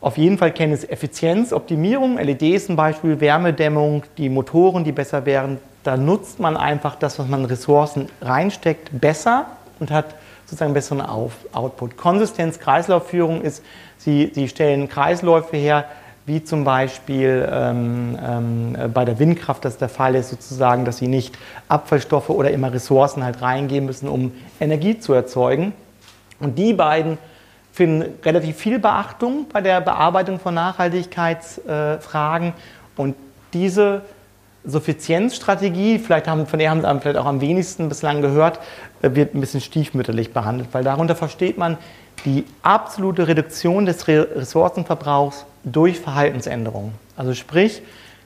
[0.00, 5.26] auf jeden Fall kennen, ist Effizienz, Optimierung, LEDs zum Beispiel, Wärmedämmung, die Motoren, die besser
[5.26, 5.58] wären.
[5.82, 9.46] Da nutzt man einfach das, was man Ressourcen reinsteckt, besser
[9.80, 10.14] und hat
[10.46, 11.96] sozusagen besseren Auf Output.
[11.96, 13.62] Konsistenz, Kreislaufführung ist,
[13.98, 15.86] Sie, Sie stellen Kreisläufe her,
[16.26, 21.08] wie zum Beispiel ähm, ähm, bei der Windkraft das der Fall ist, sozusagen, dass Sie
[21.08, 21.36] nicht
[21.68, 25.74] Abfallstoffe oder immer Ressourcen halt reingeben müssen, um Energie zu erzeugen.
[26.40, 27.18] Und die beiden
[27.72, 32.48] finden relativ viel Beachtung bei der Bearbeitung von Nachhaltigkeitsfragen.
[32.48, 32.52] Äh,
[32.96, 33.16] und
[33.52, 34.02] diese
[34.64, 38.60] Suffizienzstrategie, vielleicht haben, von der haben Sie vielleicht auch am wenigsten bislang gehört,
[39.02, 41.76] äh, wird ein bisschen stiefmütterlich behandelt, weil darunter versteht man
[42.24, 46.92] die absolute Reduktion des Ressourcenverbrauchs durch Verhaltensänderungen.
[47.16, 47.82] Also sprich,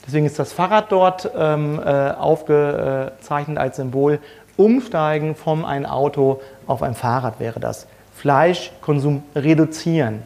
[0.07, 4.20] deswegen ist das Fahrrad dort ähm, äh, aufgezeichnet als Symbol,
[4.57, 7.87] umsteigen vom ein Auto auf ein Fahrrad wäre das.
[8.14, 10.22] Fleischkonsum reduzieren,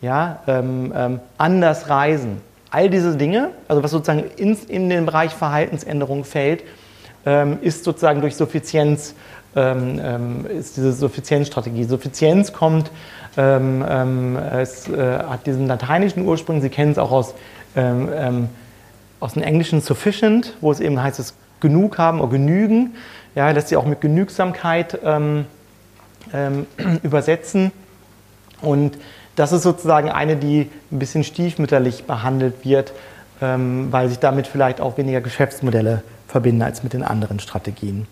[0.00, 2.40] ja, ähm, ähm, anders reisen,
[2.76, 6.62] All diese Dinge, also was sozusagen in, in den Bereich Verhaltensänderung fällt,
[7.24, 9.14] ähm, ist sozusagen durch Suffizienz,
[9.56, 11.84] ähm, ähm, ist diese Suffizienzstrategie.
[11.84, 12.90] Suffizienz kommt,
[13.38, 17.32] ähm, ähm, es äh, hat diesen lateinischen Ursprung, Sie kennen es auch aus,
[17.76, 18.50] ähm,
[19.20, 22.94] aus dem Englischen sufficient, wo es eben heißt, es genug haben oder genügen,
[23.34, 24.98] ja, lässt sich auch mit Genügsamkeit
[27.02, 27.72] übersetzen.
[28.60, 28.98] Und
[29.36, 32.92] das ist sozusagen eine, die ein bisschen stiefmütterlich behandelt wird,
[33.40, 38.06] ähm, weil sich damit vielleicht auch weniger Geschäftsmodelle verbinden als mit den anderen Strategien.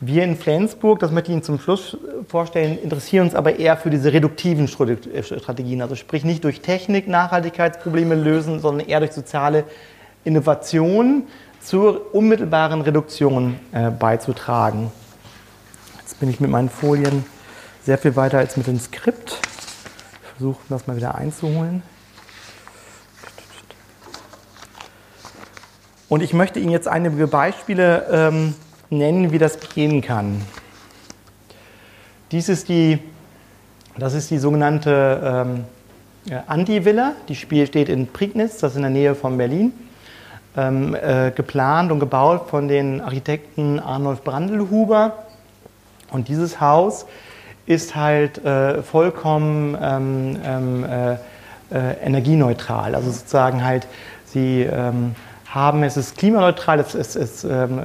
[0.00, 1.96] Wir in Flensburg, das möchte ich Ihnen zum Schluss
[2.28, 8.14] vorstellen, interessieren uns aber eher für diese reduktiven Strategien, also sprich nicht durch Technik Nachhaltigkeitsprobleme
[8.14, 9.64] lösen, sondern eher durch soziale
[10.22, 11.24] Innovation
[11.60, 14.92] zur unmittelbaren Reduktion äh, beizutragen.
[16.00, 17.24] Jetzt bin ich mit meinen Folien
[17.82, 19.40] sehr viel weiter als mit dem Skript
[20.38, 21.82] versuchen, das mal wieder einzuholen.
[26.08, 28.54] Und ich möchte Ihnen jetzt einige Beispiele ähm,
[28.88, 30.42] nennen, wie das gehen kann.
[32.30, 33.00] Dies ist die,
[33.98, 35.44] das ist die sogenannte
[36.30, 39.72] ähm, Andi-Villa, die steht in Prignitz, das ist in der Nähe von Berlin.
[40.56, 45.24] Ähm, äh, geplant und gebaut von den Architekten Arnulf Brandelhuber.
[46.10, 47.06] Und dieses Haus
[47.68, 51.16] ist halt äh, vollkommen ähm, ähm äh,
[51.70, 52.94] äh, energieneutral.
[52.94, 53.86] Also sozusagen halt,
[54.24, 55.14] sie ähm,
[55.46, 57.82] haben, es ist klimaneutral, es, es, es ähm, äh,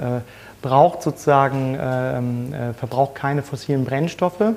[0.62, 4.54] braucht sozusagen, ähm, äh, verbraucht keine fossilen Brennstoffe.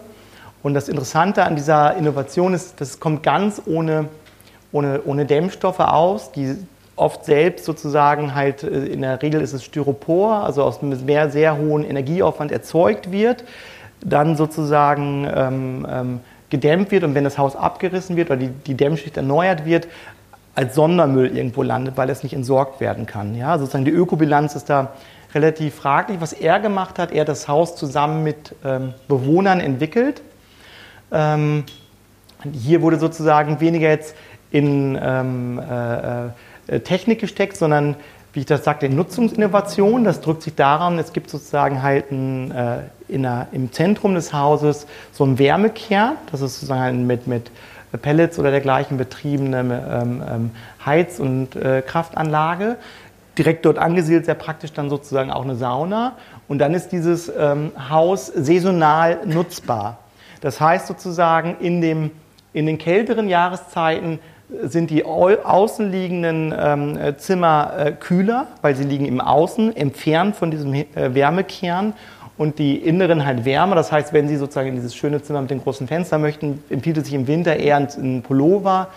[0.62, 4.08] Und das Interessante an dieser Innovation ist, das kommt ganz ohne,
[4.70, 6.56] ohne, ohne Dämmstoffe aus, die
[6.94, 11.58] oft selbst sozusagen halt, in der Regel ist es Styropor, also aus einem sehr, sehr
[11.58, 13.44] hohen Energieaufwand erzeugt wird,
[14.08, 18.74] dann sozusagen ähm, ähm, gedämmt wird und wenn das Haus abgerissen wird oder die, die
[18.74, 19.88] Dämmschicht erneuert wird,
[20.54, 23.34] als Sondermüll irgendwo landet, weil es nicht entsorgt werden kann.
[23.34, 24.92] Ja, sozusagen die Ökobilanz ist da
[25.34, 26.20] relativ fraglich.
[26.20, 30.22] Was er gemacht hat, er hat das Haus zusammen mit ähm, Bewohnern entwickelt.
[31.12, 31.64] Ähm,
[32.52, 34.14] hier wurde sozusagen weniger jetzt
[34.50, 37.96] in ähm, äh, äh Technik gesteckt, sondern
[38.36, 40.04] wie ich das sagte, in Nutzungsinnovation.
[40.04, 44.86] Das drückt sich daran, es gibt sozusagen halt ein, äh, der, im Zentrum des Hauses
[45.10, 47.50] so einen Wärmekern, das ist sozusagen mit, mit
[48.02, 50.50] Pellets oder dergleichen betriebene ähm, ähm,
[50.84, 52.76] Heiz- und äh, Kraftanlage.
[53.38, 56.12] Direkt dort angesiedelt sehr praktisch dann sozusagen auch eine Sauna.
[56.46, 59.96] Und dann ist dieses ähm, Haus saisonal nutzbar.
[60.42, 62.10] Das heißt sozusagen, in, dem,
[62.52, 64.18] in den kälteren Jahreszeiten
[64.62, 70.72] sind die außenliegenden ähm, Zimmer äh, kühler, weil sie liegen im Außen, entfernt von diesem
[70.74, 71.94] äh, Wärmekern
[72.38, 73.74] und die inneren halt wärmer.
[73.74, 76.98] Das heißt, wenn Sie sozusagen in dieses schöne Zimmer mit den großen Fenstern möchten, empfiehlt
[76.98, 78.88] es sich im Winter eher einen Pullover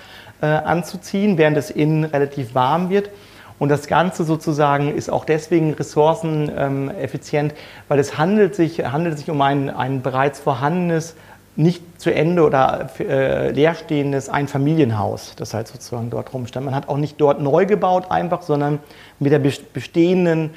[0.41, 3.09] äh, anzuziehen, während es innen relativ warm wird.
[3.57, 7.53] Und das Ganze sozusagen ist auch deswegen ressourceneffizient,
[7.89, 11.15] weil es handelt sich, handelt sich um ein, ein bereits vorhandenes
[11.59, 16.65] nicht zu Ende oder äh, leerstehendes Einfamilienhaus, das halt sozusagen dort rumstand.
[16.65, 18.79] Man hat auch nicht dort neu gebaut einfach, sondern
[19.19, 20.51] mit der bestehenden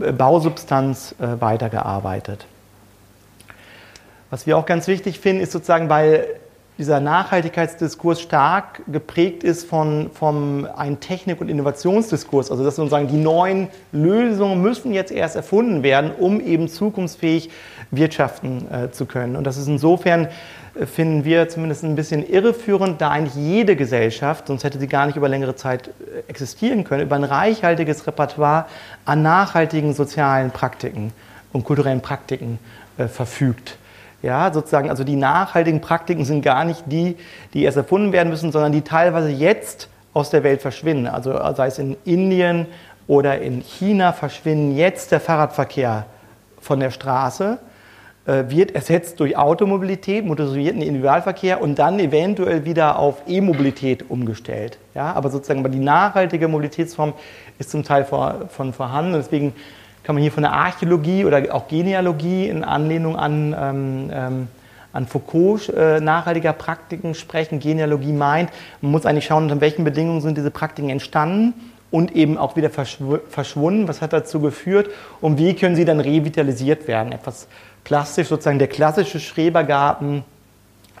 [0.00, 2.46] äh, Bausubstanz äh, weitergearbeitet.
[4.30, 6.26] Was wir auch ganz wichtig finden, ist sozusagen, weil
[6.78, 12.52] dieser Nachhaltigkeitsdiskurs stark geprägt ist von, von einem Technik- und Innovationsdiskurs.
[12.52, 17.50] Also dass sozusagen die neuen Lösungen müssen jetzt erst erfunden werden, um eben zukunftsfähig
[17.96, 19.36] wirtschaften äh, zu können.
[19.36, 20.28] Und das ist insofern,
[20.74, 25.06] äh, finden wir zumindest ein bisschen irreführend, da eigentlich jede Gesellschaft, sonst hätte sie gar
[25.06, 25.90] nicht über längere Zeit äh,
[26.28, 28.66] existieren können, über ein reichhaltiges Repertoire
[29.04, 31.12] an nachhaltigen sozialen Praktiken
[31.52, 32.58] und kulturellen Praktiken
[32.98, 33.78] äh, verfügt.
[34.22, 37.16] Ja, sozusagen, also die nachhaltigen Praktiken sind gar nicht die,
[37.52, 41.06] die erst erfunden werden müssen, sondern die teilweise jetzt aus der Welt verschwinden.
[41.06, 42.66] Also sei es in Indien
[43.06, 46.06] oder in China verschwinden jetzt der Fahrradverkehr
[46.60, 47.75] von der Straße, äh,
[48.26, 54.78] wird ersetzt durch Automobilität, motorisierten Individualverkehr und dann eventuell wieder auf E-Mobilität umgestellt.
[54.94, 57.12] Ja, aber sozusagen die nachhaltige Mobilitätsform
[57.58, 59.12] ist zum Teil von vorhanden.
[59.12, 59.52] Deswegen
[60.06, 64.48] kann man hier von der Archäologie oder auch Genealogie in Anlehnung an, ähm, ähm,
[64.92, 67.58] an Foucault äh, nachhaltiger Praktiken sprechen.
[67.58, 71.54] Genealogie meint, man muss eigentlich schauen, unter welchen Bedingungen sind diese Praktiken entstanden
[71.90, 73.88] und eben auch wieder verschw verschwunden.
[73.88, 77.10] Was hat dazu geführt und wie können sie dann revitalisiert werden?
[77.10, 77.48] Etwas
[77.86, 80.24] plastisch, sozusagen der klassische Schrebergarten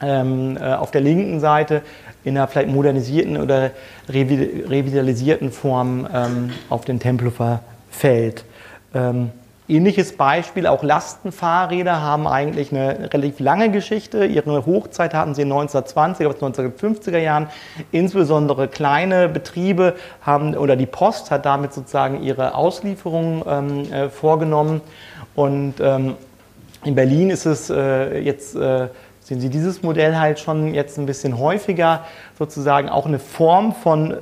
[0.00, 1.82] ähm, äh, auf der linken Seite
[2.22, 3.72] in einer vielleicht modernisierten oder
[4.08, 7.58] revitalisierten Form ähm, auf den Tempelhofer
[7.90, 8.44] Feld.
[8.94, 9.30] Ähm,
[9.66, 14.24] ähnliches Beispiel, auch Lastenfahrräder haben eigentlich eine relativ lange Geschichte.
[14.24, 17.48] Ihre Hochzeit hatten sie in den 1920er bis 1950er Jahren.
[17.90, 24.82] Insbesondere kleine Betriebe haben, oder die Post hat damit sozusagen ihre Auslieferung ähm, äh, vorgenommen.
[25.34, 26.14] Und ähm,
[26.86, 28.88] in Berlin ist es äh, jetzt, äh,
[29.20, 32.04] sehen Sie dieses Modell halt schon jetzt ein bisschen häufiger,
[32.38, 34.16] sozusagen auch eine Form von äh,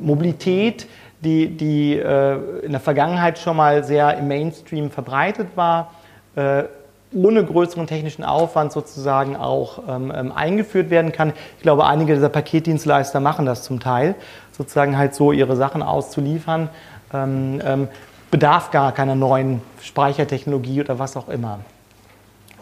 [0.00, 0.88] Mobilität,
[1.20, 5.92] die, die äh, in der Vergangenheit schon mal sehr im Mainstream verbreitet war,
[6.34, 6.64] äh,
[7.12, 11.32] ohne größeren technischen Aufwand sozusagen auch ähm, ähm, eingeführt werden kann.
[11.58, 14.16] Ich glaube, einige dieser Paketdienstleister machen das zum Teil,
[14.50, 16.70] sozusagen halt so ihre Sachen auszuliefern.
[17.14, 17.88] Ähm, ähm
[18.30, 21.60] bedarf gar keiner neuen Speichertechnologie oder was auch immer.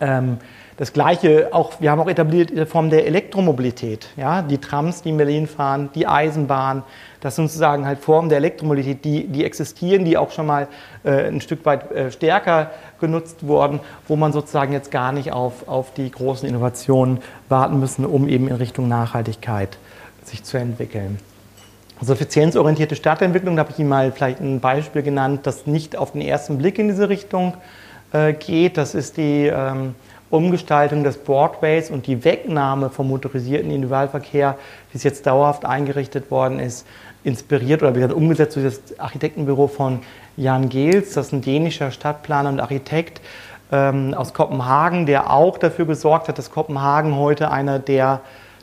[0.00, 0.38] Ähm,
[0.78, 4.10] das Gleiche, auch, wir haben auch etabliert die Form der Elektromobilität.
[4.16, 4.42] Ja?
[4.42, 6.84] Die Trams, die in Berlin fahren, die Eisenbahn,
[7.20, 10.68] das sind sozusagen halt Formen der Elektromobilität, die, die existieren, die auch schon mal
[11.02, 12.70] äh, ein Stück weit äh, stärker
[13.00, 17.18] genutzt wurden, wo man sozusagen jetzt gar nicht auf, auf die großen Innovationen
[17.48, 19.78] warten müssen, um eben in Richtung Nachhaltigkeit
[20.22, 21.18] sich zu entwickeln.
[22.00, 26.20] Suffizienzorientierte Stadtentwicklung, da habe ich Ihnen mal vielleicht ein Beispiel genannt, das nicht auf den
[26.20, 27.56] ersten Blick in diese Richtung äh,
[28.38, 28.76] geht.
[28.76, 29.94] Das ist die ähm,
[30.30, 34.56] Umgestaltung des Broadways und die Wegnahme vom motorisierten Individualverkehr,
[34.92, 36.86] wie es jetzt dauerhaft eingerichtet worden ist,
[37.24, 40.00] inspiriert oder wieder umgesetzt durch das Architektenbüro von
[40.36, 43.20] Jan Gehls, das ist ein dänischer Stadtplaner und Architekt
[43.72, 48.20] ähm, aus Kopenhagen, der auch dafür gesorgt hat, dass Kopenhagen heute einer der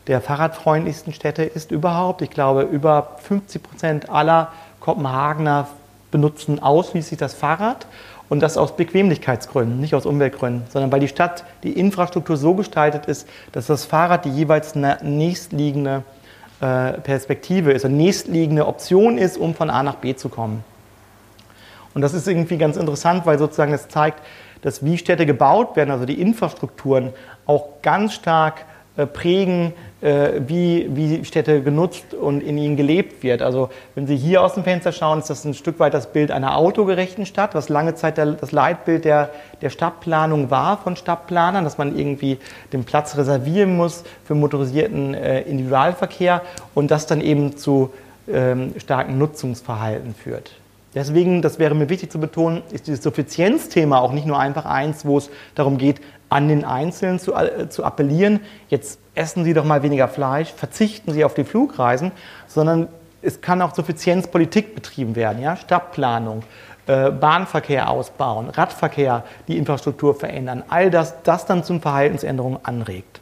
[0.08, 2.22] der fahrradfreundlichsten Städte ist überhaupt.
[2.22, 5.68] Ich glaube, über 50 Prozent aller Kopenhagener
[6.12, 7.88] benutzen ausschließlich das Fahrrad
[8.30, 13.06] und das aus Bequemlichkeitsgründen, nicht aus Umweltgründen, sondern weil die Stadt, die Infrastruktur so gestaltet
[13.06, 16.04] ist, dass das Fahrrad die jeweils nächstliegende
[16.62, 20.64] äh, Perspektive ist, eine nächstliegende Option ist, um von A nach B zu kommen.
[21.94, 24.22] Und das ist irgendwie ganz interessant, weil sozusagen das zeigt,
[24.62, 27.14] dass wie Städte gebaut werden, also die Infrastrukturen,
[27.46, 28.66] auch ganz stark
[29.06, 33.42] prägen, äh, wie, wie Städte genutzt und in ihnen gelebt wird.
[33.42, 36.32] Also wenn Sie hier aus dem Fenster schauen, ist das ein Stück weit das Bild
[36.32, 39.32] einer autogerechten Stadt, was lange Zeit der, das Leitbild der,
[39.62, 42.38] der Stadtplanung war von Stadtplanern, dass man irgendwie
[42.72, 46.42] den Platz reservieren muss für motorisierten äh, Individualverkehr
[46.74, 47.92] und das dann eben zu
[48.28, 50.52] ähm, starken Nutzungsverhalten führt.
[50.96, 55.06] Deswegen, das wäre mir wichtig zu betonen, ist dieses Suffizienzthema auch nicht nur einfach eins,
[55.06, 58.40] wo es darum geht, an den Einzelnen zu, äh, zu appellieren,
[58.70, 62.12] jetzt essen Sie doch mal weniger Fleisch, verzichten Sie auf die Flugreisen,
[62.48, 62.88] sondern
[63.22, 65.56] es kann auch Suffizienzpolitik betrieben werden, ja?
[65.56, 66.44] Stadtplanung,
[66.88, 73.15] äh, Bahnverkehr ausbauen, Radverkehr, die Infrastruktur verändern, all das, das dann zum Verhaltensänderungen anregt.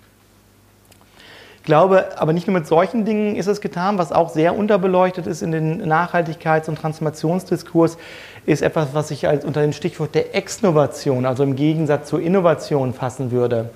[1.64, 5.28] Ich glaube, aber nicht nur mit solchen Dingen ist es getan, was auch sehr unterbeleuchtet
[5.28, 7.98] ist in den Nachhaltigkeits- und Transformationsdiskurs,
[8.46, 12.94] ist etwas, was ich als unter dem Stichwort der Exnovation, also im Gegensatz zur Innovation
[12.94, 13.70] fassen würde.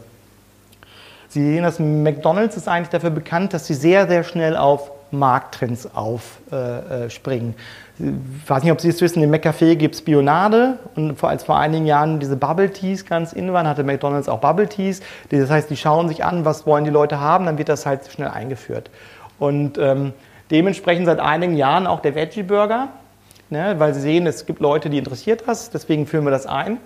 [1.29, 5.87] Sie sehen, dass McDonald's ist eigentlich dafür bekannt, dass sie sehr, sehr schnell auf Markttrends
[5.95, 7.55] aufspringen.
[7.99, 11.57] Ich weiß nicht, ob Sie es wissen, im McCafé gibt es Bionade und als vor
[11.57, 15.01] einigen Jahren diese Bubble Teas ganz in waren, hatte McDonalds auch Bubble Teas.
[15.29, 18.01] Das heißt, die schauen sich an, was wollen die Leute haben, dann wird das halt
[18.11, 18.91] schnell eingeführt.
[19.39, 20.13] Und ähm,
[20.51, 22.89] dementsprechend seit einigen Jahren auch der Veggie Burger,
[23.49, 26.77] ne, weil Sie sehen, es gibt Leute, die interessiert das, deswegen führen wir das ein.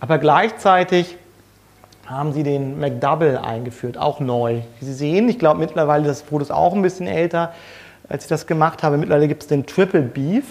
[0.00, 1.16] Aber gleichzeitig
[2.06, 4.60] haben sie den McDouble eingeführt, auch neu.
[4.78, 7.52] Wie Sie sehen, ich glaube mittlerweile, das Brot ist auch ein bisschen älter,
[8.08, 8.96] als ich das gemacht habe.
[8.96, 10.44] Mittlerweile gibt es den Triple Beef,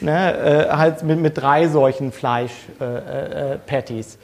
[0.00, 4.14] ne, äh, halt mit, mit, drei solchen Fleisch-Patties.
[4.14, 4.22] Äh, äh,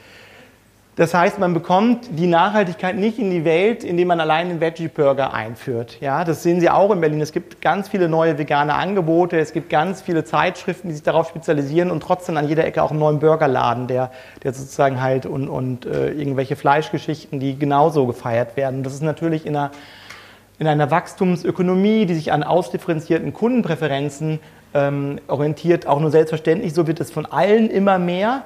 [0.99, 5.33] das heißt, man bekommt die Nachhaltigkeit nicht in die Welt, indem man allein einen Veggie-Burger
[5.33, 5.95] einführt.
[6.01, 7.21] Ja, das sehen Sie auch in Berlin.
[7.21, 11.29] Es gibt ganz viele neue vegane Angebote, es gibt ganz viele Zeitschriften, die sich darauf
[11.29, 14.11] spezialisieren und trotzdem an jeder Ecke auch einen neuen Burgerladen, der,
[14.43, 18.83] der sozusagen halt und, und äh, irgendwelche Fleischgeschichten, die genauso gefeiert werden.
[18.83, 19.71] Das ist natürlich in einer,
[20.59, 24.39] in einer Wachstumsökonomie, die sich an ausdifferenzierten Kundenpräferenzen
[24.73, 26.73] ähm, orientiert, auch nur selbstverständlich.
[26.73, 28.43] So wird es von allen immer mehr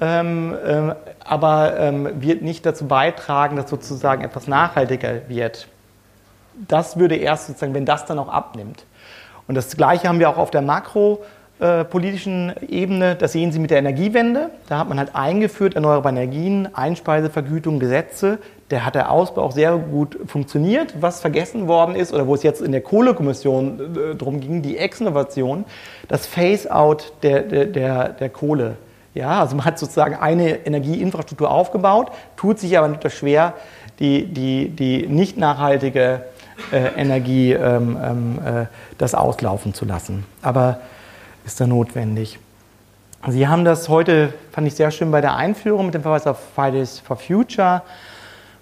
[0.00, 0.94] ähm, äh,
[1.24, 5.68] aber ähm, wird nicht dazu beitragen, dass sozusagen etwas nachhaltiger wird.
[6.68, 8.84] Das würde erst sozusagen, wenn das dann auch abnimmt.
[9.48, 13.16] Und das Gleiche haben wir auch auf der makropolitischen äh, Ebene.
[13.16, 14.50] Das sehen Sie mit der Energiewende.
[14.68, 18.38] Da hat man halt eingeführt erneuerbare Energien, Einspeisevergütung, Gesetze.
[18.70, 20.94] Der hat der Ausbau auch sehr gut funktioniert.
[21.00, 24.76] Was vergessen worden ist oder wo es jetzt in der Kohlekommission äh, darum ging, die
[24.76, 25.64] Ex-Innovation,
[26.08, 28.76] das Phase-out der, der, der, der Kohle.
[29.14, 33.54] Ja, also man hat sozusagen eine Energieinfrastruktur aufgebaut, tut sich aber nicht schwer,
[33.98, 36.22] die, die, die nicht nachhaltige
[36.72, 38.66] äh, Energie ähm, ähm, äh,
[38.98, 40.26] das auslaufen zu lassen.
[40.42, 40.80] Aber
[41.46, 42.38] ist da notwendig.
[43.28, 46.38] Sie haben das heute, fand ich sehr schön bei der Einführung mit dem Verweis auf
[46.54, 47.82] Fridays for Future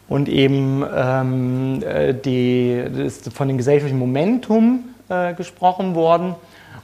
[0.09, 6.35] und eben ähm, äh, die, ist von dem gesellschaftlichen Momentum äh, gesprochen worden.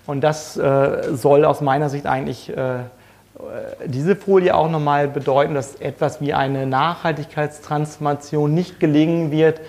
[0.07, 2.81] Und das äh, soll aus meiner Sicht eigentlich äh,
[3.87, 9.61] diese Folie auch nochmal bedeuten, dass etwas wie eine Nachhaltigkeitstransformation nicht gelingen wird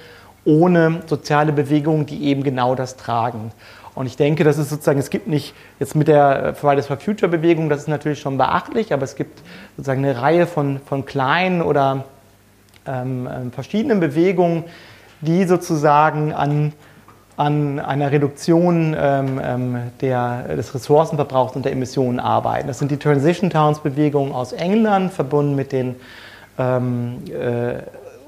[0.43, 3.52] ohne soziale Bewegungen, die eben genau das tragen.
[3.93, 7.30] Und ich denke, das ist sozusagen, es gibt nicht jetzt mit der Fridays for Future
[7.30, 9.41] Bewegung, das ist natürlich schon beachtlich, aber es gibt
[9.78, 12.06] sozusagen eine Reihe von, von kleinen oder
[12.86, 14.63] ähm, ähm verschiedenen Bewegungen,
[15.21, 16.73] die sozusagen an
[17.38, 22.67] an einer Reduktion ähm, ähm, der, des Ressourcenverbrauchs und der Emissionen arbeiten.
[22.67, 25.95] Das sind die Transition Towns Bewegungen aus England, verbunden mit dem
[26.59, 27.79] ähm, äh,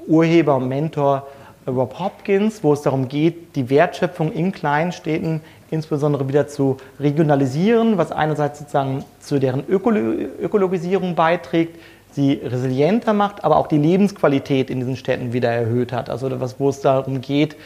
[0.08, 1.28] Urheber und Mentor
[1.66, 5.40] Rob Hopkins, wo es darum geht, die Wertschöpfung in kleinen Städten
[5.70, 9.98] insbesondere wieder zu regionalisieren, was einerseits sozusagen zu deren Ökolo
[10.40, 11.78] Ökologisierung beiträgt,
[12.14, 16.10] sie resilienter macht, aber auch die Lebensqualität in diesen Städten wieder erhöht hat.
[16.10, 17.56] Also was, wo es darum geht,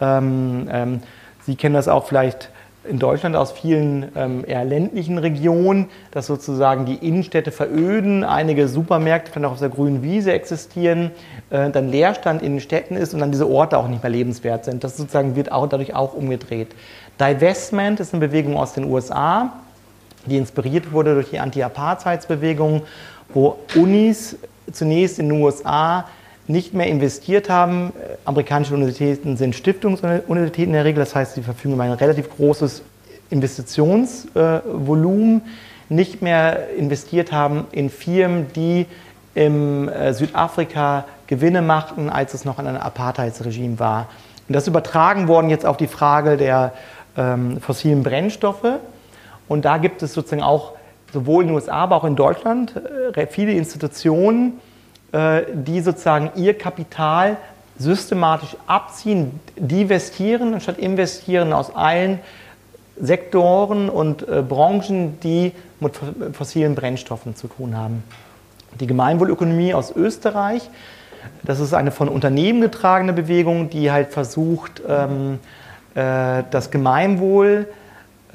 [0.00, 1.00] ähm, ähm,
[1.46, 2.48] Sie kennen das auch vielleicht
[2.88, 9.30] in Deutschland aus vielen ähm, eher ländlichen Regionen, dass sozusagen die Innenstädte veröden, einige Supermärkte
[9.30, 11.10] vielleicht auch auf der grünen Wiese existieren,
[11.50, 14.64] äh, dann Leerstand in den Städten ist und dann diese Orte auch nicht mehr lebenswert
[14.64, 14.84] sind.
[14.84, 16.68] Das sozusagen wird auch dadurch auch umgedreht.
[17.18, 19.52] Divestment ist eine Bewegung aus den USA,
[20.26, 22.82] die inspiriert wurde durch die Anti-Apartheidsbewegung,
[23.32, 24.36] wo Unis
[24.72, 26.06] zunächst in den USA
[26.46, 27.92] nicht mehr investiert haben.
[28.24, 32.82] Amerikanische Universitäten sind Stiftungsuniversitäten in der Regel, das heißt, sie verfügen über ein relativ großes
[33.30, 35.42] Investitionsvolumen,
[35.88, 38.86] nicht mehr investiert haben in Firmen, die
[39.34, 44.08] im äh, Südafrika Gewinne machten, als es noch ein Apartheidsregime war.
[44.48, 46.72] Und das übertragen worden jetzt auf die Frage der
[47.16, 48.80] ähm, fossilen Brennstoffe.
[49.48, 50.72] Und da gibt es sozusagen auch
[51.14, 52.74] sowohl in den USA, aber auch in Deutschland
[53.16, 54.60] äh, viele Institutionen,
[55.12, 57.38] äh, die sozusagen ihr Kapital
[57.78, 62.20] systematisch abziehen, divestieren anstatt investieren aus allen
[63.00, 65.98] Sektoren und äh, Branchen, die mit
[66.32, 68.04] fossilen Brennstoffen zu tun haben.
[68.80, 70.68] Die Gemeinwohlökonomie aus Österreich,
[71.42, 75.38] das ist eine von Unternehmen getragene Bewegung, die halt versucht, ähm,
[75.94, 77.83] äh, das Gemeinwohl äh,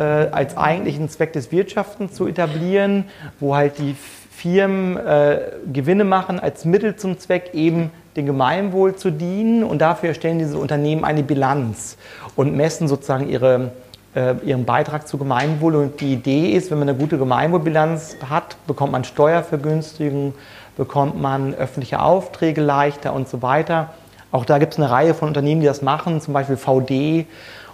[0.04, 3.06] als eigentlichen Zweck des Wirtschaftens zu etablieren,
[3.40, 3.96] wo halt die
[4.40, 5.40] Firmen äh,
[5.72, 9.66] Gewinne machen als Mittel zum Zweck, eben dem Gemeinwohl zu dienen.
[9.66, 11.98] Und dafür stellen diese Unternehmen eine Bilanz
[12.38, 13.72] und messen sozusagen ihre,
[14.16, 15.76] äh, ihren Beitrag zu Gemeinwohl.
[15.76, 20.34] Und die Idee ist, wenn man eine gute Gemeinwohlbilanz hat, bekommt man Steuervergünstigung,
[20.78, 23.90] bekommt man öffentliche Aufträge leichter und so weiter.
[24.32, 27.26] Auch da gibt es eine Reihe von Unternehmen, die das machen, zum Beispiel VD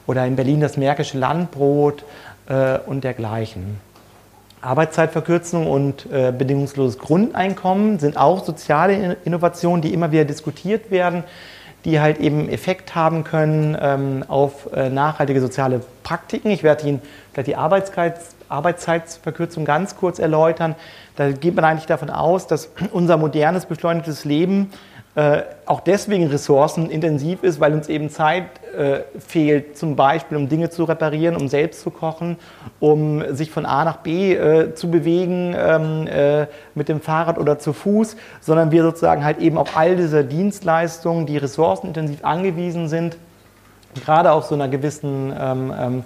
[0.08, 2.04] oder in Berlin das Märkische Landbrot
[2.48, 3.80] äh, und dergleichen.
[4.62, 11.24] Arbeitszeitverkürzung und äh, bedingungsloses Grundeinkommen sind auch soziale Innovationen, die immer wieder diskutiert werden,
[11.86, 16.50] die halt eben Effekt haben können ähm, auf äh, nachhaltige soziale Praktiken.
[16.50, 17.02] Ich werde Ihnen
[17.32, 20.76] vielleicht die Arbeitszeits Arbeitszeitverkürzung ganz kurz erläutern.
[21.16, 24.72] Da geht man eigentlich davon aus, dass unser modernes, beschleunigtes Leben
[25.16, 28.44] äh, auch deswegen ressourcenintensiv ist, weil uns eben Zeit
[28.78, 32.36] äh, fehlt, zum Beispiel um Dinge zu reparieren, um selbst zu kochen,
[32.82, 37.60] um sich von A nach B äh, zu bewegen ähm, äh, mit dem Fahrrad oder
[37.60, 43.16] zu Fuß, sondern wir sozusagen halt eben auf all diese Dienstleistungen, die ressourcenintensiv angewiesen sind,
[44.04, 46.04] gerade auf so einer gewissen ähm, ähm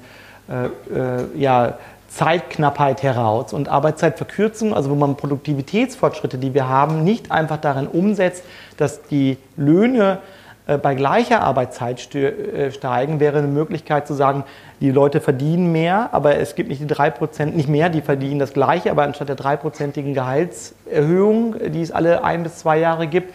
[0.49, 1.78] äh, ja,
[2.10, 8.43] Zeitknappheit heraus und Arbeitszeitverkürzung, also wo man Produktivitätsfortschritte, die wir haben, nicht einfach darin umsetzt,
[8.78, 10.18] dass die Löhne
[10.66, 14.43] äh, bei gleicher Arbeitszeit äh, steigen, wäre eine Möglichkeit zu sagen,
[14.82, 18.53] die Leute verdienen mehr, aber es gibt nicht die 3%, nicht mehr, die verdienen das
[18.53, 23.34] Gleiche, aber anstatt der dreiprozentigen Gehaltserhöhung, die es alle ein bis zwei Jahre gibt,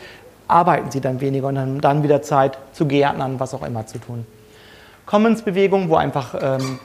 [0.48, 3.98] arbeiten sie dann weniger und haben dann wieder Zeit zu Gärtnern, was auch immer zu
[3.98, 4.26] tun.
[5.06, 6.78] Commons-Bewegung, wo einfach ähm,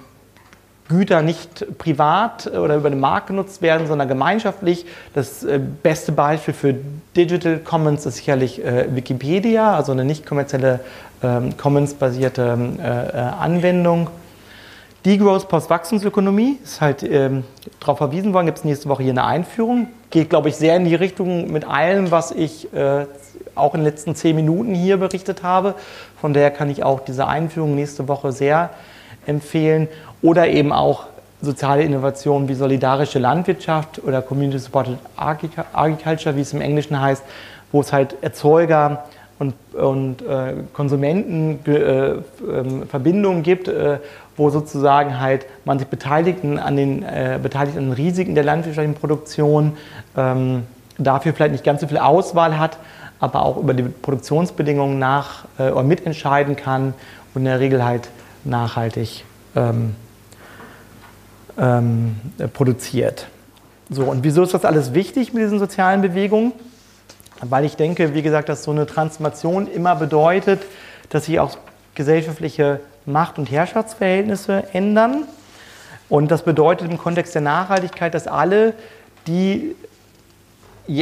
[0.89, 4.85] Güter nicht privat oder über den Markt genutzt werden, sondern gemeinschaftlich.
[5.13, 6.75] Das äh, beste Beispiel für
[7.15, 10.79] Digital Commons ist sicherlich äh, Wikipedia, also eine nicht kommerzielle
[11.23, 14.09] ähm, Commons-basierte äh, Anwendung.
[15.05, 17.43] Degrowth Postwachstumsökonomie ist halt ähm,
[17.79, 19.87] darauf verwiesen worden, gibt es nächste Woche hier eine Einführung.
[20.09, 23.05] Geht, glaube ich, sehr in die Richtung mit allem, was ich äh,
[23.55, 25.75] auch in den letzten zehn Minuten hier berichtet habe.
[26.19, 28.71] Von daher kann ich auch diese Einführung nächste Woche sehr
[29.25, 29.87] empfehlen.
[30.21, 31.05] Oder eben auch
[31.41, 37.23] soziale Innovationen wie solidarische Landwirtschaft oder Community Supported Agriculture, wie es im Englischen heißt,
[37.71, 39.05] wo es halt Erzeuger
[39.39, 42.21] und, und äh, Konsumenten äh, äh,
[42.89, 43.99] Verbindungen gibt, äh,
[44.35, 48.99] wo sozusagen halt man sich beteiligt an den, äh, beteiligt an den Risiken der landwirtschaftlichen
[48.99, 49.77] Produktion,
[50.17, 50.63] ähm,
[50.97, 52.77] dafür vielleicht nicht ganz so viel Auswahl hat,
[53.21, 56.93] aber auch über die Produktionsbedingungen nach äh, oder mitentscheiden kann
[57.33, 58.09] und in der Regel halt
[58.43, 59.23] nachhaltig
[59.55, 59.95] ähm,
[61.59, 62.15] ähm,
[62.53, 63.27] produziert.
[63.89, 66.53] So, und wieso ist das alles wichtig mit diesen sozialen Bewegungen?
[67.41, 70.61] Weil ich denke, wie gesagt, dass so eine Transformation immer bedeutet,
[71.09, 71.57] dass sich auch
[71.95, 75.23] gesellschaftliche Macht- und Herrschaftsverhältnisse ändern.
[76.07, 78.73] Und das bedeutet im Kontext der Nachhaltigkeit, dass alle,
[79.27, 79.75] die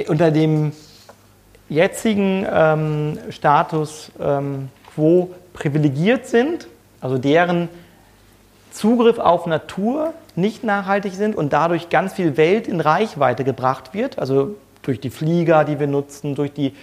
[0.08, 0.72] unter dem
[1.70, 6.68] jetzigen ähm, Status ähm, quo privilegiert sind,
[7.02, 7.70] also deren
[8.72, 14.20] Zugriff auf Natur nicht nachhaltig sind und dadurch ganz viel Welt in Reichweite gebracht wird,
[14.20, 16.74] also durch die Flieger, die wir nutzen, durch die,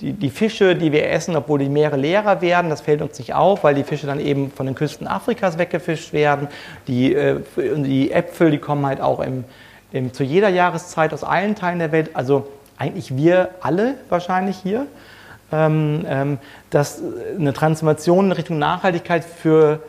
[0.00, 2.68] die, die, Fische, die wir essen, obwohl die Meere leerer werden.
[2.68, 6.12] Das fällt uns nicht auf, weil die Fische dann eben von den Küsten Afrikas weggefischt
[6.12, 6.48] werden.
[6.88, 9.44] Die, äh, die Äpfel, die kommen halt auch im,
[9.92, 12.10] im, zu jeder Jahreszeit aus allen Teilen der Welt.
[12.14, 14.86] Also eigentlich wir alle wahrscheinlich hier.
[15.52, 16.38] Ähm, ähm,
[16.70, 17.00] dass
[17.38, 19.80] eine Transformation in Richtung Nachhaltigkeit für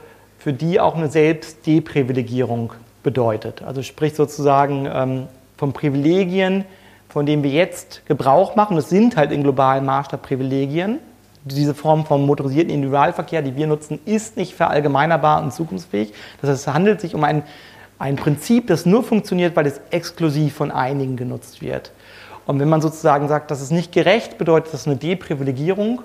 [0.45, 2.71] für die auch eine Selbstdeprivilegierung
[3.01, 3.63] bedeutet.
[3.63, 5.27] Also sprich sozusagen ähm,
[5.57, 6.65] von Privilegien,
[7.09, 8.77] von denen wir jetzt Gebrauch machen.
[8.77, 10.99] Es sind halt in globalen Maßstab Privilegien.
[11.45, 16.13] Diese Form von motorisierten Individualverkehr, die wir nutzen, ist nicht verallgemeinerbar und zukunftsfähig.
[16.41, 17.41] Das heißt, es handelt sich um ein,
[17.97, 21.91] ein Prinzip, das nur funktioniert, weil es exklusiv von einigen genutzt wird.
[22.45, 26.03] Und wenn man sozusagen sagt, das ist nicht gerecht, bedeutet das eine Deprivilegierung.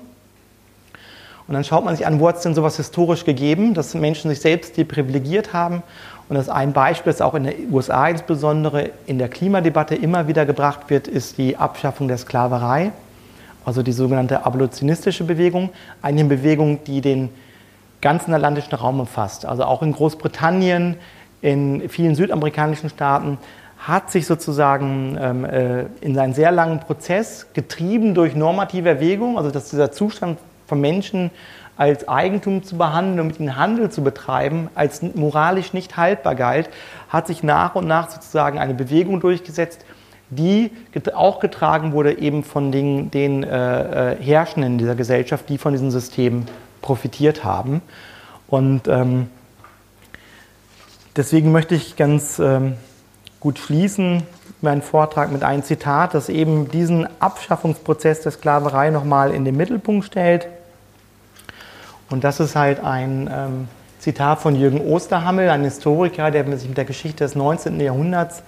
[1.51, 4.31] Und dann schaut man sich an, wo hat es denn sowas historisch gegeben, dass Menschen
[4.31, 5.83] sich selbst deprivilegiert haben.
[6.29, 10.47] Und das ein Beispiel, das auch in den USA insbesondere in der Klimadebatte immer wieder
[10.47, 12.93] gebracht wird, ist die Abschaffung der Sklaverei,
[13.65, 15.71] also die sogenannte abolitionistische Bewegung.
[16.03, 17.31] Eine Bewegung, die den
[18.01, 19.45] ganzen atlantischen Raum umfasst.
[19.45, 20.99] Also auch in Großbritannien,
[21.43, 23.39] in vielen südamerikanischen Staaten
[23.77, 29.51] hat sich sozusagen ähm, äh, in seinen sehr langen Prozess getrieben durch normative Erwägungen, also
[29.51, 30.39] dass dieser Zustand
[30.71, 31.31] von Menschen
[31.77, 36.71] als Eigentum zu behandeln und mit ihnen Handel zu betreiben, als moralisch nicht haltbar galt,
[37.09, 39.85] hat sich nach und nach sozusagen eine Bewegung durchgesetzt,
[40.31, 40.71] die
[41.15, 45.91] auch getragen wurde eben von den, den äh, äh, Herrschenden dieser Gesellschaft, die von diesem
[45.91, 46.47] System
[46.83, 47.83] profitiert haben.
[48.47, 49.29] Und ähm,
[51.17, 52.75] deswegen möchte ich ganz ähm,
[53.41, 54.23] gut schließen
[54.61, 60.05] meinen Vortrag mit einem Zitat, das eben diesen Abschaffungsprozess der Sklaverei nochmal in den Mittelpunkt
[60.05, 60.47] stellt.
[62.11, 63.69] Und das ist halt ein ähm,
[64.01, 67.79] Zitat von Jürgen Osterhammel, ein Historiker, der sich mit der Geschichte des 19.
[67.81, 68.43] Jahrhunderts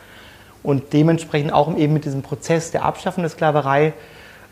[0.65, 3.93] und dementsprechend auch eben mit diesem Prozess der Abschaffung der Sklaverei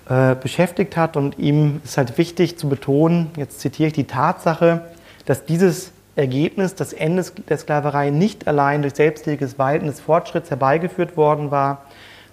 [0.08, 1.16] äh, beschäftigt hat.
[1.16, 4.82] Und ihm ist halt wichtig zu betonen, jetzt zitiere ich die Tatsache,
[5.26, 11.16] dass dieses Ergebnis, das Ende der Sklaverei nicht allein durch selbstständiges Walten des Fortschritts herbeigeführt
[11.16, 11.82] worden war,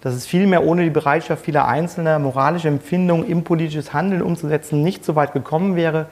[0.01, 5.03] dass es vielmehr ohne die Bereitschaft vieler Einzelner moralische Empfindungen im politisches Handeln umzusetzen nicht
[5.03, 6.05] so weit gekommen wäre,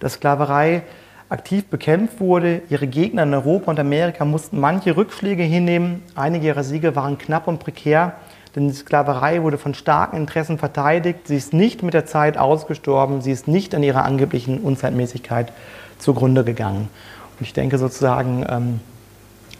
[0.00, 0.82] dass Sklaverei
[1.30, 2.62] aktiv bekämpft wurde.
[2.68, 6.02] Ihre Gegner in Europa und Amerika mussten manche Rückschläge hinnehmen.
[6.16, 8.14] Einige ihrer Siege waren knapp und prekär,
[8.56, 11.28] denn die Sklaverei wurde von starken Interessen verteidigt.
[11.28, 13.22] Sie ist nicht mit der Zeit ausgestorben.
[13.22, 15.52] Sie ist nicht an ihrer angeblichen Unzeitmäßigkeit
[15.98, 16.88] zugrunde gegangen.
[17.38, 18.80] Und ich denke sozusagen, ähm,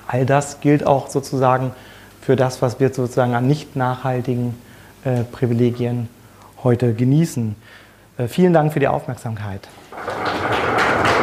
[0.08, 1.70] all das gilt auch sozusagen
[2.20, 4.56] für das, was wir sozusagen an nicht nachhaltigen
[5.04, 6.08] äh, Privilegien
[6.64, 7.54] heute genießen.
[8.18, 9.68] Äh, vielen Dank für die Aufmerksamkeit.
[9.92, 11.19] Applaus